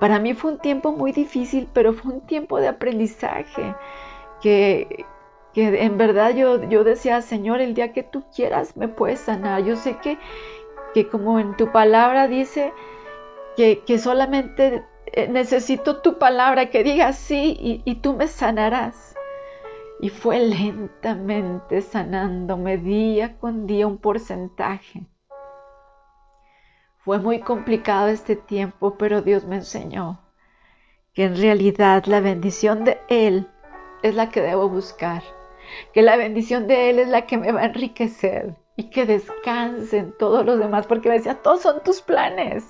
Para 0.00 0.18
mí 0.18 0.34
fue 0.34 0.52
un 0.52 0.58
tiempo 0.58 0.92
muy 0.92 1.12
difícil, 1.12 1.68
pero 1.72 1.92
fue 1.92 2.12
un 2.14 2.20
tiempo 2.22 2.60
de 2.60 2.68
aprendizaje 2.68 3.74
que, 4.42 5.06
que 5.54 5.84
en 5.84 5.98
verdad 5.98 6.34
yo, 6.34 6.62
yo 6.68 6.84
decía, 6.84 7.22
Señor, 7.22 7.60
el 7.60 7.74
día 7.74 7.92
que 7.92 8.02
tú 8.02 8.24
quieras 8.34 8.76
me 8.76 8.88
puedes 8.88 9.20
sanar. 9.20 9.64
Yo 9.64 9.76
sé 9.76 9.98
que, 9.98 10.18
que 10.94 11.08
como 11.08 11.38
en 11.40 11.56
tu 11.56 11.72
palabra 11.72 12.28
dice 12.28 12.72
que, 13.56 13.80
que 13.84 13.98
solamente 13.98 14.84
eh, 15.06 15.28
necesito 15.28 16.00
tu 16.02 16.18
palabra 16.18 16.70
que 16.70 16.84
diga 16.84 17.12
sí 17.12 17.56
y, 17.60 17.82
y 17.84 17.96
tú 17.96 18.14
me 18.14 18.28
sanarás. 18.28 19.11
Y 20.02 20.10
fue 20.10 20.40
lentamente 20.40 21.80
sanándome 21.80 22.76
día 22.76 23.38
con 23.38 23.68
día 23.68 23.86
un 23.86 23.98
porcentaje. 23.98 25.06
Fue 26.98 27.20
muy 27.20 27.38
complicado 27.38 28.08
este 28.08 28.36
tiempo, 28.36 28.98
pero 28.98 29.22
Dios 29.22 29.46
me 29.46 29.56
enseñó 29.56 30.20
que 31.14 31.22
en 31.22 31.36
realidad 31.36 32.04
la 32.06 32.20
bendición 32.20 32.82
de 32.82 33.00
Él 33.08 33.48
es 34.02 34.16
la 34.16 34.28
que 34.28 34.40
debo 34.40 34.68
buscar 34.68 35.22
que 35.92 36.02
la 36.02 36.16
bendición 36.16 36.66
de 36.66 36.90
Él 36.90 36.98
es 36.98 37.08
la 37.08 37.26
que 37.26 37.38
me 37.38 37.52
va 37.52 37.60
a 37.60 37.66
enriquecer 37.66 38.56
y 38.76 38.90
que 38.90 39.06
descansen 39.06 40.14
todos 40.18 40.44
los 40.44 40.58
demás, 40.58 40.88
porque 40.88 41.08
me 41.08 41.18
decía, 41.18 41.40
todos 41.42 41.62
son 41.62 41.80
tus 41.84 42.02
planes, 42.02 42.64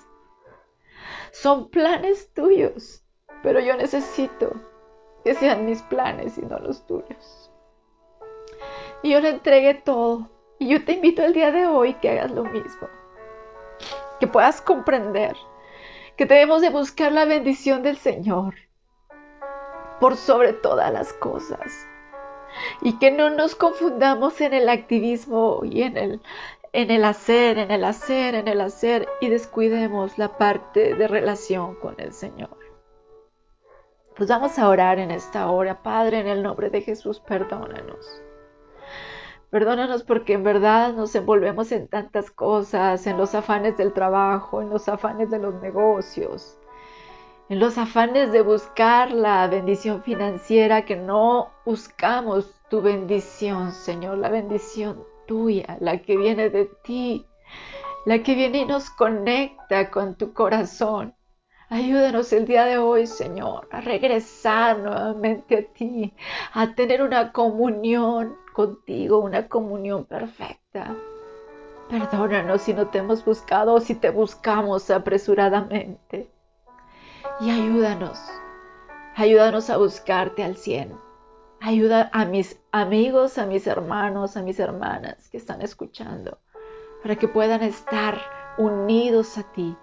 son 1.32 1.70
planes 1.70 2.30
tuyos, 2.34 3.02
pero 3.42 3.58
yo 3.58 3.74
necesito 3.74 4.52
que 5.24 5.34
sean 5.34 5.66
mis 5.66 5.82
planes 5.82 6.38
y 6.38 6.42
no 6.42 6.58
los 6.58 6.86
tuyos. 6.86 7.50
Y 9.02 9.10
yo 9.10 9.20
le 9.20 9.30
entregué 9.30 9.74
todo. 9.74 10.28
Y 10.58 10.68
yo 10.68 10.84
te 10.84 10.92
invito 10.92 11.22
el 11.22 11.32
día 11.32 11.50
de 11.50 11.66
hoy 11.66 11.94
que 11.94 12.10
hagas 12.10 12.30
lo 12.30 12.44
mismo. 12.44 12.88
Que 14.20 14.26
puedas 14.26 14.60
comprender 14.60 15.36
que 16.16 16.26
debemos 16.26 16.62
de 16.62 16.70
buscar 16.70 17.10
la 17.10 17.24
bendición 17.24 17.82
del 17.82 17.96
Señor 17.96 18.54
por 19.98 20.16
sobre 20.16 20.52
todas 20.52 20.92
las 20.92 21.12
cosas 21.12 21.86
y 22.80 22.98
que 22.98 23.10
no 23.10 23.30
nos 23.30 23.54
confundamos 23.54 24.40
en 24.40 24.52
el 24.52 24.68
activismo 24.68 25.60
y 25.64 25.82
en 25.82 25.96
el, 25.96 26.20
en 26.72 26.90
el 26.90 27.04
hacer, 27.04 27.58
en 27.58 27.70
el 27.70 27.84
hacer, 27.84 28.34
en 28.34 28.48
el 28.48 28.60
hacer 28.60 29.08
y 29.20 29.28
descuidemos 29.28 30.18
la 30.18 30.36
parte 30.36 30.94
de 30.94 31.08
relación 31.08 31.74
con 31.76 31.94
el 31.98 32.12
Señor. 32.12 32.61
Pues 34.16 34.28
vamos 34.28 34.58
a 34.58 34.68
orar 34.68 34.98
en 34.98 35.10
esta 35.10 35.50
hora, 35.50 35.82
Padre, 35.82 36.20
en 36.20 36.26
el 36.26 36.42
nombre 36.42 36.68
de 36.68 36.82
Jesús, 36.82 37.18
perdónanos. 37.20 38.20
Perdónanos 39.48 40.02
porque 40.02 40.34
en 40.34 40.44
verdad 40.44 40.92
nos 40.92 41.14
envolvemos 41.14 41.72
en 41.72 41.88
tantas 41.88 42.30
cosas, 42.30 43.06
en 43.06 43.16
los 43.16 43.34
afanes 43.34 43.78
del 43.78 43.94
trabajo, 43.94 44.60
en 44.60 44.68
los 44.68 44.88
afanes 44.90 45.30
de 45.30 45.38
los 45.38 45.54
negocios, 45.62 46.58
en 47.48 47.58
los 47.58 47.78
afanes 47.78 48.32
de 48.32 48.42
buscar 48.42 49.10
la 49.12 49.46
bendición 49.48 50.02
financiera, 50.02 50.84
que 50.84 50.96
no 50.96 51.50
buscamos 51.64 52.52
tu 52.68 52.82
bendición, 52.82 53.72
Señor, 53.72 54.18
la 54.18 54.28
bendición 54.28 55.04
tuya, 55.26 55.78
la 55.80 56.02
que 56.02 56.18
viene 56.18 56.50
de 56.50 56.66
ti, 56.84 57.26
la 58.04 58.22
que 58.22 58.34
viene 58.34 58.58
y 58.58 58.66
nos 58.66 58.90
conecta 58.90 59.90
con 59.90 60.16
tu 60.16 60.34
corazón. 60.34 61.14
Ayúdanos 61.72 62.30
el 62.34 62.44
día 62.44 62.66
de 62.66 62.76
hoy, 62.76 63.06
Señor, 63.06 63.66
a 63.70 63.80
regresar 63.80 64.78
nuevamente 64.78 65.56
a 65.56 65.72
ti, 65.72 66.12
a 66.52 66.74
tener 66.74 67.00
una 67.00 67.32
comunión 67.32 68.36
contigo, 68.52 69.20
una 69.20 69.48
comunión 69.48 70.04
perfecta. 70.04 70.94
Perdónanos 71.88 72.60
si 72.60 72.74
no 72.74 72.88
te 72.88 72.98
hemos 72.98 73.24
buscado 73.24 73.72
o 73.72 73.80
si 73.80 73.94
te 73.94 74.10
buscamos 74.10 74.90
apresuradamente 74.90 76.30
y 77.40 77.48
ayúdanos. 77.48 78.18
Ayúdanos 79.16 79.70
a 79.70 79.78
buscarte 79.78 80.44
al 80.44 80.58
cien. 80.58 80.94
Ayuda 81.58 82.10
a 82.12 82.26
mis 82.26 82.60
amigos, 82.70 83.38
a 83.38 83.46
mis 83.46 83.66
hermanos, 83.66 84.36
a 84.36 84.42
mis 84.42 84.60
hermanas 84.60 85.30
que 85.30 85.38
están 85.38 85.62
escuchando, 85.62 86.36
para 87.02 87.16
que 87.16 87.28
puedan 87.28 87.62
estar 87.62 88.20
unidos 88.58 89.38
a 89.38 89.50
ti 89.54 89.74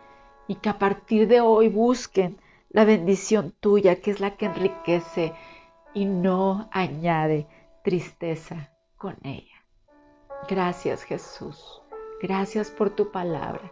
y 0.50 0.56
que 0.56 0.70
a 0.70 0.80
partir 0.80 1.28
de 1.28 1.42
hoy 1.42 1.70
busquen 1.70 2.42
la 2.70 2.84
bendición 2.84 3.54
tuya, 3.60 4.02
que 4.02 4.10
es 4.10 4.20
la 4.20 4.36
que 4.36 4.48
enriquece 4.48 5.32
y 5.94 6.06
no 6.06 6.68
añade 6.72 7.48
tristeza 7.84 8.72
con 8.98 9.16
ella. 9.22 9.64
Gracias 10.50 11.04
Jesús. 11.04 11.84
Gracias 12.20 12.72
por 12.72 12.90
tu 12.90 13.12
palabra. 13.12 13.72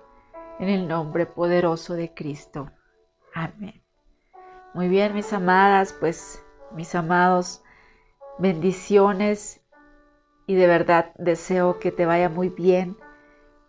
En 0.59 0.69
el 0.69 0.87
nombre 0.87 1.25
poderoso 1.25 1.95
de 1.95 2.13
Cristo. 2.13 2.69
Amén. 3.33 3.81
Muy 4.75 4.87
bien, 4.87 5.15
mis 5.15 5.33
amadas, 5.33 5.93
pues 5.99 6.45
mis 6.75 6.93
amados, 6.93 7.63
bendiciones 8.37 9.61
y 10.45 10.53
de 10.53 10.67
verdad 10.67 11.11
deseo 11.17 11.79
que 11.79 11.91
te 11.91 12.05
vaya 12.05 12.29
muy 12.29 12.49
bien 12.49 12.97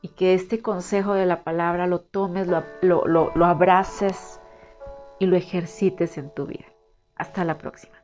y 0.00 0.08
que 0.08 0.34
este 0.34 0.62
consejo 0.62 1.14
de 1.14 1.26
la 1.26 1.42
palabra 1.42 1.86
lo 1.86 2.00
tomes, 2.00 2.46
lo, 2.46 2.64
lo, 2.82 3.32
lo, 3.34 3.44
abraces 3.44 4.40
y 5.18 5.26
lo 5.26 5.36
ejercites 5.36 6.18
en 6.18 6.32
tu 6.32 6.46
vida. 6.46 6.66
Hasta 7.16 7.44
la 7.44 7.58
próxima. 7.58 7.97